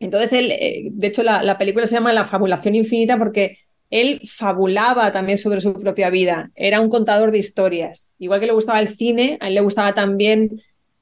Entonces, 0.00 0.32
él, 0.32 0.52
eh, 0.52 0.88
de 0.92 1.06
hecho, 1.08 1.22
la, 1.22 1.42
la 1.42 1.58
película 1.58 1.86
se 1.86 1.94
llama 1.94 2.12
La 2.12 2.26
fabulación 2.26 2.74
infinita 2.74 3.18
porque 3.18 3.58
él 3.90 4.20
fabulaba 4.28 5.12
también 5.12 5.38
sobre 5.38 5.60
su 5.60 5.72
propia 5.74 6.10
vida, 6.10 6.50
era 6.54 6.80
un 6.80 6.88
contador 6.90 7.30
de 7.30 7.38
historias. 7.38 8.12
Igual 8.18 8.40
que 8.40 8.46
le 8.46 8.52
gustaba 8.52 8.80
el 8.80 8.88
cine, 8.88 9.38
a 9.40 9.48
él 9.48 9.54
le 9.54 9.60
gustaba 9.60 9.94
también 9.94 10.50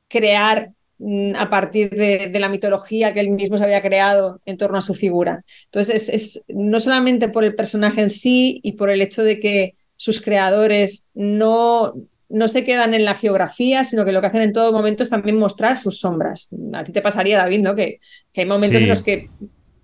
crear 0.09 0.71
mm, 0.99 1.35
a 1.37 1.51
partir 1.51 1.91
de, 1.91 2.29
de 2.29 2.41
la 2.41 2.49
mitología 2.49 3.13
que 3.13 3.21
él 3.21 3.31
mismo 3.31 3.59
se 3.59 3.65
había 3.65 3.83
creado 3.83 4.41
en 4.45 4.57
torno 4.57 4.79
a 4.79 4.83
su 4.83 4.95
figura. 4.95 5.45
Entonces, 5.67 6.09
es, 6.09 6.37
es 6.37 6.45
no 6.49 6.81
solamente 6.81 7.29
por 7.29 7.45
el 7.45 7.55
personaje 7.55 8.03
en 8.03 8.11
sí 8.11 8.61
y 8.63 8.73
por 8.73 8.91
el 8.91 9.03
hecho 9.03 9.23
de 9.25 9.41
que 9.41 9.75
sus 9.97 10.21
creadores 10.21 11.09
no, 11.15 11.95
no 12.29 12.49
se 12.49 12.65
quedan 12.65 12.95
en 12.95 13.05
la 13.05 13.15
geografía, 13.15 13.83
sino 13.83 14.05
que 14.05 14.13
lo 14.13 14.21
que 14.21 14.27
hacen 14.29 14.43
en 14.43 14.53
todo 14.53 14.73
momento 14.73 15.03
es 15.03 15.11
también 15.11 15.39
mostrar 15.39 15.79
sus 15.79 15.99
sombras. 16.01 16.51
A 16.75 16.85
ti 16.85 16.93
te 16.93 17.03
pasaría, 17.03 17.39
David, 17.39 17.61
¿no? 17.63 17.75
Que, 17.75 17.99
que 18.33 18.43
hay 18.43 18.47
momentos 18.47 18.79
Sí. 18.79 18.85
en 18.85 18.89
los 18.91 19.03
que 19.03 19.31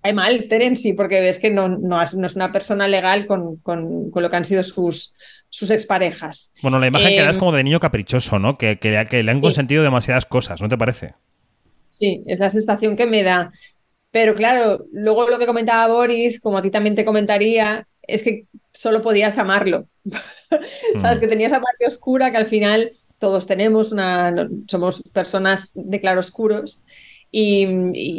hay 0.03 0.13
mal 0.13 0.47
Terence, 0.49 0.93
porque 0.95 1.21
ves 1.21 1.39
que 1.39 1.49
no, 1.49 1.67
no, 1.69 2.01
es, 2.01 2.13
una 2.13 2.51
persona 2.51 2.87
legal 2.87 3.25
con, 3.25 3.57
con, 3.57 4.11
con 4.11 4.21
lo 4.21 4.29
que 4.29 4.35
han 4.35 4.45
sido 4.45 4.61
sus, 4.63 5.15
sus 5.49 5.71
exparejas. 5.71 6.51
Bueno, 6.61 6.79
la 6.79 6.87
imagen 6.87 7.09
que 7.09 7.21
da 7.21 7.29
es 7.29 7.37
como 7.37 7.51
de 7.53 7.63
niño 7.63 7.79
caprichoso, 7.79 8.37
¿no? 8.39 8.57
Que, 8.57 8.77
que- 8.79 9.05
que 9.09 9.23
le 9.23 9.31
han 9.31 9.37
Sí. 9.37 9.41
consentido 9.41 9.83
demasiadas 9.83 10.25
cosas, 10.25 10.61
¿no 10.61 10.67
te 10.69 10.77
parece? 10.77 11.15
Sí, 11.85 12.23
es 12.25 12.39
la 12.39 12.49
sensación 12.49 12.95
que 12.95 13.05
me 13.05 13.23
da. 13.23 13.51
Pero 14.11 14.35
claro, 14.35 14.85
luego 14.91 15.27
lo 15.29 15.39
que 15.39 15.45
comentaba 15.45 15.87
Boris, 15.93 16.39
como 16.39 16.57
a 16.57 16.61
ti 16.61 16.69
también 16.71 16.95
te 16.95 17.05
comentaría, 17.05 17.87
es 18.01 18.23
que 18.23 18.45
solo 18.73 19.01
podías 19.01 19.37
amarlo. 19.37 19.87
Sabes 20.97 21.19
que 21.19 21.27
tenía 21.27 21.47
esa 21.47 21.61
parte 21.61 21.87
oscura 21.87 22.31
que 22.31 22.37
al 22.37 22.45
final 22.45 22.91
todos 23.17 23.47
tenemos, 23.47 23.91
una, 23.91 24.33
somos 24.67 25.01
personas 25.13 25.71
de 25.75 25.99
claroscuros. 25.99 26.81
Y, 27.35 27.65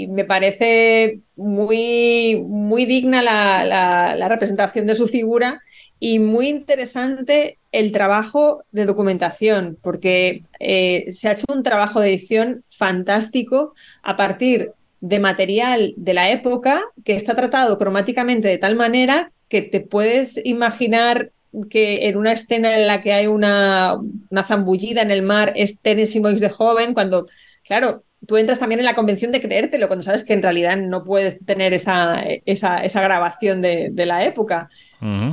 me 0.09 0.25
parece 0.25 1.21
muy, 1.37 2.43
muy 2.47 2.85
digna 2.85 3.23
la, 3.23 3.65
la- 3.65 4.17
la 4.17 4.29
representación 4.29 4.87
de 4.87 4.95
su 4.97 5.07
figura 5.09 5.61
y 6.01 6.19
muy 6.19 6.49
interesante 6.49 7.59
el 7.73 7.93
trabajo 7.93 8.65
de 8.73 8.87
documentación, 8.87 9.79
porque 9.83 10.43
eh, 10.59 11.07
se 11.13 11.29
ha 11.29 11.33
hecho 11.33 11.47
un 11.53 11.63
trabajo 11.63 12.01
de 12.01 12.09
edición 12.09 12.65
fantástico 12.69 13.75
a 14.03 14.17
partir 14.17 14.73
de 15.01 15.21
material 15.21 15.95
de 15.97 16.15
la 16.15 16.31
época 16.31 16.83
que 17.05 17.15
está 17.15 17.35
tratado 17.37 17.79
cromáticamente 17.79 18.49
de 18.49 18.59
tal 18.59 18.75
manera 18.77 19.31
que 19.49 19.63
te 19.63 19.81
puedes 19.81 20.41
imaginar 20.45 21.31
que 21.71 22.09
en 22.09 22.17
una 22.17 22.33
escena 22.33 22.77
en 22.79 22.87
la 22.89 23.01
que 23.01 23.13
hay 23.13 23.27
una, 23.29 23.97
una 24.31 24.43
zambullida 24.45 25.03
en 25.03 25.11
el 25.13 25.23
mar 25.23 25.53
es 25.57 25.81
Tennessee 25.81 26.21
Moix 26.21 26.41
de 26.41 26.49
joven, 26.51 26.95
cuando, 26.95 27.27
claro, 27.65 28.03
tú 28.27 28.37
entras 28.37 28.59
también 28.59 28.81
en 28.81 28.87
la 28.87 28.95
convención 28.95 29.33
de 29.33 29.41
creértelo, 29.41 29.87
cuando 29.87 30.03
sabes 30.03 30.25
que 30.25 30.33
en 30.33 30.43
realidad 30.43 30.77
no 30.77 31.05
puedes 31.05 31.45
tener 31.45 31.75
esa, 31.75 32.23
esa, 32.47 32.85
esa 32.85 33.01
grabación 33.01 33.61
de, 33.61 33.89
de 33.91 34.07
la 34.07 34.25
época. 34.25 34.69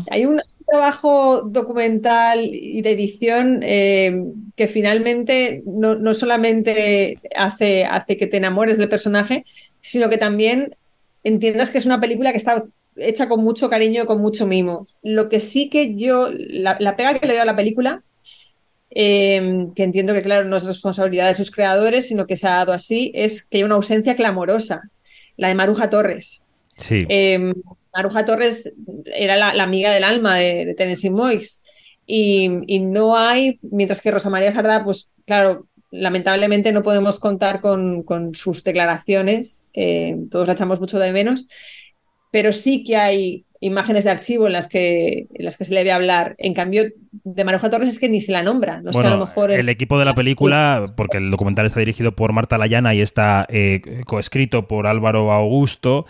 Hay 0.10 0.26
un 0.26 0.42
trabajo 0.68 1.42
documental 1.42 2.42
y 2.44 2.82
de 2.82 2.92
edición 2.92 3.62
eh, 3.64 4.24
que 4.56 4.68
finalmente 4.68 5.64
no, 5.66 5.96
no 5.96 6.14
solamente 6.14 7.20
hace, 7.36 7.86
hace 7.86 8.18
que 8.18 8.28
te 8.28 8.38
enamores 8.38 8.78
del 8.78 8.90
personaje, 8.90 9.46
sino 9.80 10.10
que 10.10 10.18
también 10.18 10.76
entiendas 11.24 11.72
que 11.72 11.78
es 11.78 11.86
una 11.86 12.02
película 12.02 12.32
que 12.32 12.38
está 12.38 12.66
hecha 12.98 13.30
con 13.30 13.44
mucho 13.44 13.70
cariño, 13.70 14.06
con 14.06 14.22
mucho 14.22 14.46
mimo. 14.46 14.88
Lo 15.02 15.30
que 15.30 15.40
sí 15.40 15.70
que 15.70 15.96
yo, 15.96 16.30
la, 16.32 16.78
la 16.80 16.96
pega 16.96 17.18
que 17.18 17.28
le 17.28 17.34
doy 17.34 17.42
a 17.42 17.46
la 17.46 17.56
película, 17.56 18.04
eh, 18.92 19.68
que 19.76 19.84
entiendo 19.84 20.14
que 20.14 20.22
claro 20.22 20.48
no 20.48 20.58
es 20.58 20.66
responsabilidad 20.66 21.28
de 21.28 21.34
sus 21.34 21.52
creadores, 21.52 22.08
sino 22.08 22.28
que 22.28 22.38
se 22.38 22.48
ha 22.48 22.56
dado 22.56 22.74
así, 22.74 23.12
es 23.16 23.44
que 23.44 23.58
hay 23.58 23.64
una 23.64 23.76
ausencia 23.76 24.16
clamorosa, 24.16 24.90
la 25.38 25.48
de 25.48 25.56
Maruja 25.56 25.90
Torres. 25.90 26.44
Sí. 26.78 27.06
Eh, 27.10 27.54
Maruja 27.94 28.26
Torres 28.26 28.74
era 29.06 29.36
la, 29.38 29.54
la 29.54 29.64
amiga 29.64 29.92
del 29.92 30.04
alma 30.04 30.38
de, 30.38 30.66
de 30.66 30.74
Tennessee 30.74 31.10
Moix 31.10 31.64
y, 32.06 32.50
y 32.68 32.80
no 32.80 33.18
hay, 33.18 33.60
mientras 33.62 34.02
que 34.02 34.12
Rosa 34.12 34.30
María 34.30 34.52
Sardá, 34.52 34.84
pues 34.84 35.12
claro, 35.26 35.68
lamentablemente 35.92 36.72
no 36.72 36.84
podemos 36.84 37.20
contar 37.20 37.60
con, 37.60 38.04
con 38.04 38.34
sus 38.34 38.64
declaraciones, 38.64 39.62
eh, 39.74 40.16
todos 40.30 40.48
la 40.48 40.54
echamos 40.54 40.80
mucho 40.80 41.00
de 41.00 41.12
menos, 41.12 41.48
pero 42.32 42.54
sí 42.54 42.84
que 42.84 42.96
hay 42.96 43.46
imágenes 43.62 44.04
de 44.04 44.10
archivo 44.10 44.48
en 44.48 44.54
las 44.54 44.68
que, 44.68 45.28
en 45.34 45.46
las 45.46 45.56
que 45.56 45.66
se 45.66 45.74
le 45.74 45.84
ve 45.84 45.92
hablar. 45.92 46.36
En 46.40 46.54
cambio, 46.54 46.84
de 47.12 47.44
Maruja 47.46 47.70
Torres 47.70 47.88
es 47.88 48.00
que 48.00 48.10
ni 48.10 48.20
se 48.20 48.32
la 48.32 48.42
nombra. 48.42 48.82
No 48.82 48.92
sé, 48.92 49.06
a 49.06 49.12
lo 49.12 49.20
mejor. 49.20 49.52
el 49.52 49.70
equipo 49.70 49.98
de 49.98 50.06
la 50.06 50.14
película, 50.14 50.84
porque 50.98 51.18
el 51.18 51.32
documental 51.32 51.68
está 51.68 51.80
dirigido 51.80 52.14
por 52.14 52.34
Marta 52.34 52.58
Layana 52.58 52.94
y 52.94 53.02
está 53.02 53.46
eh, 53.50 53.82
coescrito 54.06 54.68
por 54.68 54.88
Álvaro 54.88 55.32
Augusto, 55.32 56.06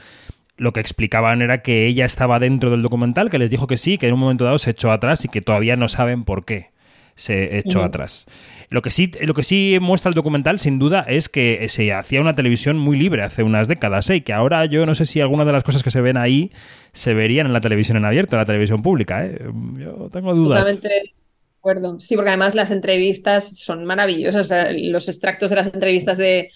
lo 0.57 0.73
que 0.73 0.79
explicaban 0.79 1.41
era 1.41 1.61
que 1.61 1.87
ella 1.87 2.05
estaba 2.05 2.39
dentro 2.39 2.71
del 2.71 2.81
documental, 2.81 3.29
que 3.29 3.37
les 3.37 3.51
dijo 3.51 3.67
que 3.67 3.77
sí, 3.77 3.97
que 3.97 4.07
en 4.07 4.13
un 4.13 4.19
momento 4.19 4.45
dado 4.45 4.57
se 4.57 4.71
echó 4.71 4.91
atrás 4.91 5.25
y 5.25 5.27
que 5.27 5.41
todavía 5.41 5.75
no 5.75 5.89
saben 5.89 6.23
por 6.23 6.45
qué 6.45 6.70
se 7.15 7.57
echó 7.57 7.83
atrás. 7.83 8.25
Lo 8.69 8.81
que, 8.81 8.89
sí, 8.89 9.11
lo 9.21 9.33
que 9.33 9.43
sí 9.43 9.77
muestra 9.81 10.09
el 10.09 10.15
documental, 10.15 10.57
sin 10.57 10.79
duda, 10.79 11.01
es 11.01 11.27
que 11.27 11.67
se 11.67 11.91
hacía 11.91 12.21
una 12.21 12.35
televisión 12.35 12.77
muy 12.77 12.97
libre 12.97 13.21
hace 13.21 13.43
unas 13.43 13.67
décadas 13.67 14.09
¿eh? 14.09 14.17
y 14.17 14.21
que 14.21 14.33
ahora 14.33 14.65
yo 14.65 14.85
no 14.85 14.95
sé 14.95 15.05
si 15.05 15.19
algunas 15.19 15.45
de 15.45 15.51
las 15.51 15.63
cosas 15.63 15.83
que 15.83 15.91
se 15.91 15.99
ven 15.99 16.15
ahí 16.15 16.51
se 16.93 17.13
verían 17.13 17.47
en 17.47 17.53
la 17.53 17.61
televisión 17.61 17.97
en 17.97 18.05
abierto, 18.05 18.35
en 18.35 18.39
la 18.39 18.45
televisión 18.45 18.81
pública. 18.81 19.25
¿eh? 19.25 19.39
Yo 19.77 20.09
tengo 20.11 20.33
dudas. 20.33 20.59
Totalmente 20.59 21.13
acuerdo. 21.61 21.99
Sí, 21.99 22.15
porque 22.15 22.29
además 22.29 22.55
las 22.55 22.71
entrevistas 22.71 23.57
son 23.57 23.85
maravillosas. 23.85 24.45
O 24.45 24.47
sea, 24.47 24.71
Los 24.71 25.07
extractos 25.07 25.49
de 25.49 25.55
las 25.57 25.67
entrevistas 25.67 26.17
de, 26.17 26.49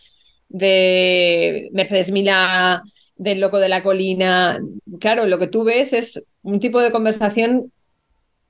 de 0.50 1.70
Mercedes 1.74 2.12
Milá, 2.12 2.82
del 3.16 3.40
Loco 3.40 3.60
de 3.60 3.70
la 3.70 3.84
Colina. 3.84 4.60
Claro, 5.00 5.26
lo 5.26 5.38
que 5.38 5.48
tú 5.48 5.64
ves 5.64 5.94
es 5.94 6.26
un 6.42 6.60
tipo 6.60 6.82
de 6.82 6.92
conversación 6.92 7.72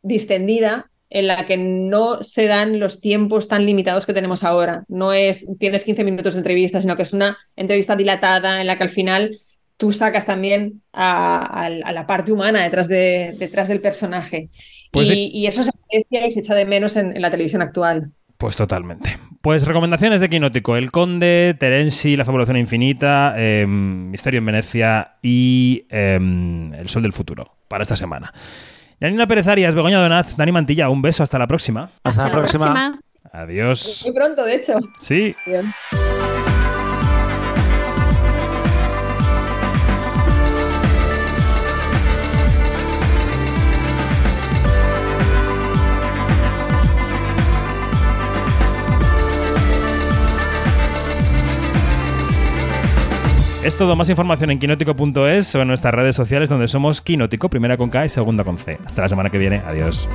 distendida 0.01 0.89
en 1.17 1.27
la 1.27 1.45
que 1.47 1.57
no 1.57 2.21
se 2.21 2.45
dan 2.45 2.79
los 2.79 2.99
tiempos 2.99 3.47
tan 3.47 3.65
limitados 3.65 4.05
que 4.05 4.13
tenemos 4.13 4.43
ahora. 4.43 4.83
No 4.87 5.13
es 5.13 5.45
tienes 5.59 5.83
15 5.85 6.03
minutos 6.03 6.33
de 6.33 6.39
entrevista, 6.39 6.81
sino 6.81 6.95
que 6.95 7.03
es 7.03 7.13
una 7.13 7.37
entrevista 7.55 7.95
dilatada 7.95 8.59
en 8.61 8.67
la 8.67 8.77
que 8.77 8.83
al 8.83 8.89
final 8.89 9.31
tú 9.77 9.91
sacas 9.91 10.25
también 10.25 10.81
a, 10.93 11.37
a- 11.37 11.65
a 11.67 11.91
la 11.91 12.05
parte 12.07 12.31
humana 12.31 12.63
detrás, 12.63 12.87
de, 12.87 13.35
detrás 13.39 13.67
del 13.67 13.81
personaje. 13.81 14.49
Pues 14.91 15.09
y, 15.09 15.13
sí. 15.13 15.29
y 15.33 15.47
eso 15.47 15.63
se 15.63 15.69
aprecia 15.69 16.27
y 16.27 16.31
se 16.31 16.39
echa 16.41 16.55
de 16.55 16.65
menos 16.65 16.95
en, 16.95 17.15
en 17.15 17.21
la 17.21 17.31
televisión 17.31 17.61
actual. 17.61 18.11
Pues 18.37 18.57
totalmente. 18.57 19.17
Pues 19.41 19.65
recomendaciones 19.65 20.19
de 20.19 20.29
Quinótico: 20.29 20.75
El 20.75 20.91
Conde, 20.91 21.55
Terenzi, 21.57 22.17
La 22.17 22.25
Fabulación 22.25 22.57
Infinita, 22.57 23.33
eh, 23.37 23.65
Misterio 23.67 24.39
en 24.39 24.45
Venecia 24.47 25.15
y 25.21 25.85
eh, 25.89 26.19
El 26.77 26.89
Sol 26.89 27.03
del 27.03 27.13
Futuro 27.13 27.55
para 27.69 27.83
esta 27.83 27.95
semana. 27.95 28.33
Yanina 28.99 29.27
Pérez 29.27 29.47
Arias, 29.47 29.75
Begoña 29.75 29.99
Donat, 30.01 30.31
Dani 30.35 30.51
Mantilla, 30.51 30.89
un 30.89 31.01
beso, 31.01 31.23
hasta 31.23 31.37
la 31.37 31.47
próxima. 31.47 31.89
Hasta, 32.03 32.25
la 32.27 32.31
próxima. 32.31 32.99
Adiós. 33.31 34.03
Muy 34.05 34.15
pronto, 34.15 34.45
de 34.45 34.55
hecho. 34.55 34.79
Sí. 34.99 35.35
Bien. 35.45 35.73
Es 53.65 53.75
todo, 53.75 53.95
más 53.95 54.07
información 54.09 54.51
en 54.51 54.59
quinótico.es 54.59 55.55
o 55.55 55.61
en 55.61 55.67
nuestras 55.67 55.91
redes 55.91 56.15
sociales 56.15 56.49
donde 56.49 56.67
somos 56.67 57.01
Quinótico, 57.01 57.49
primera 57.49 57.77
con 57.77 57.89
K 57.89 58.05
y 58.05 58.09
segunda 58.09 58.43
con 58.43 58.59
C. 58.59 58.77
Hasta 58.85 59.01
la 59.01 59.09
semana 59.09 59.31
que 59.31 59.39
viene, 59.39 59.63
adiós. 59.65 60.07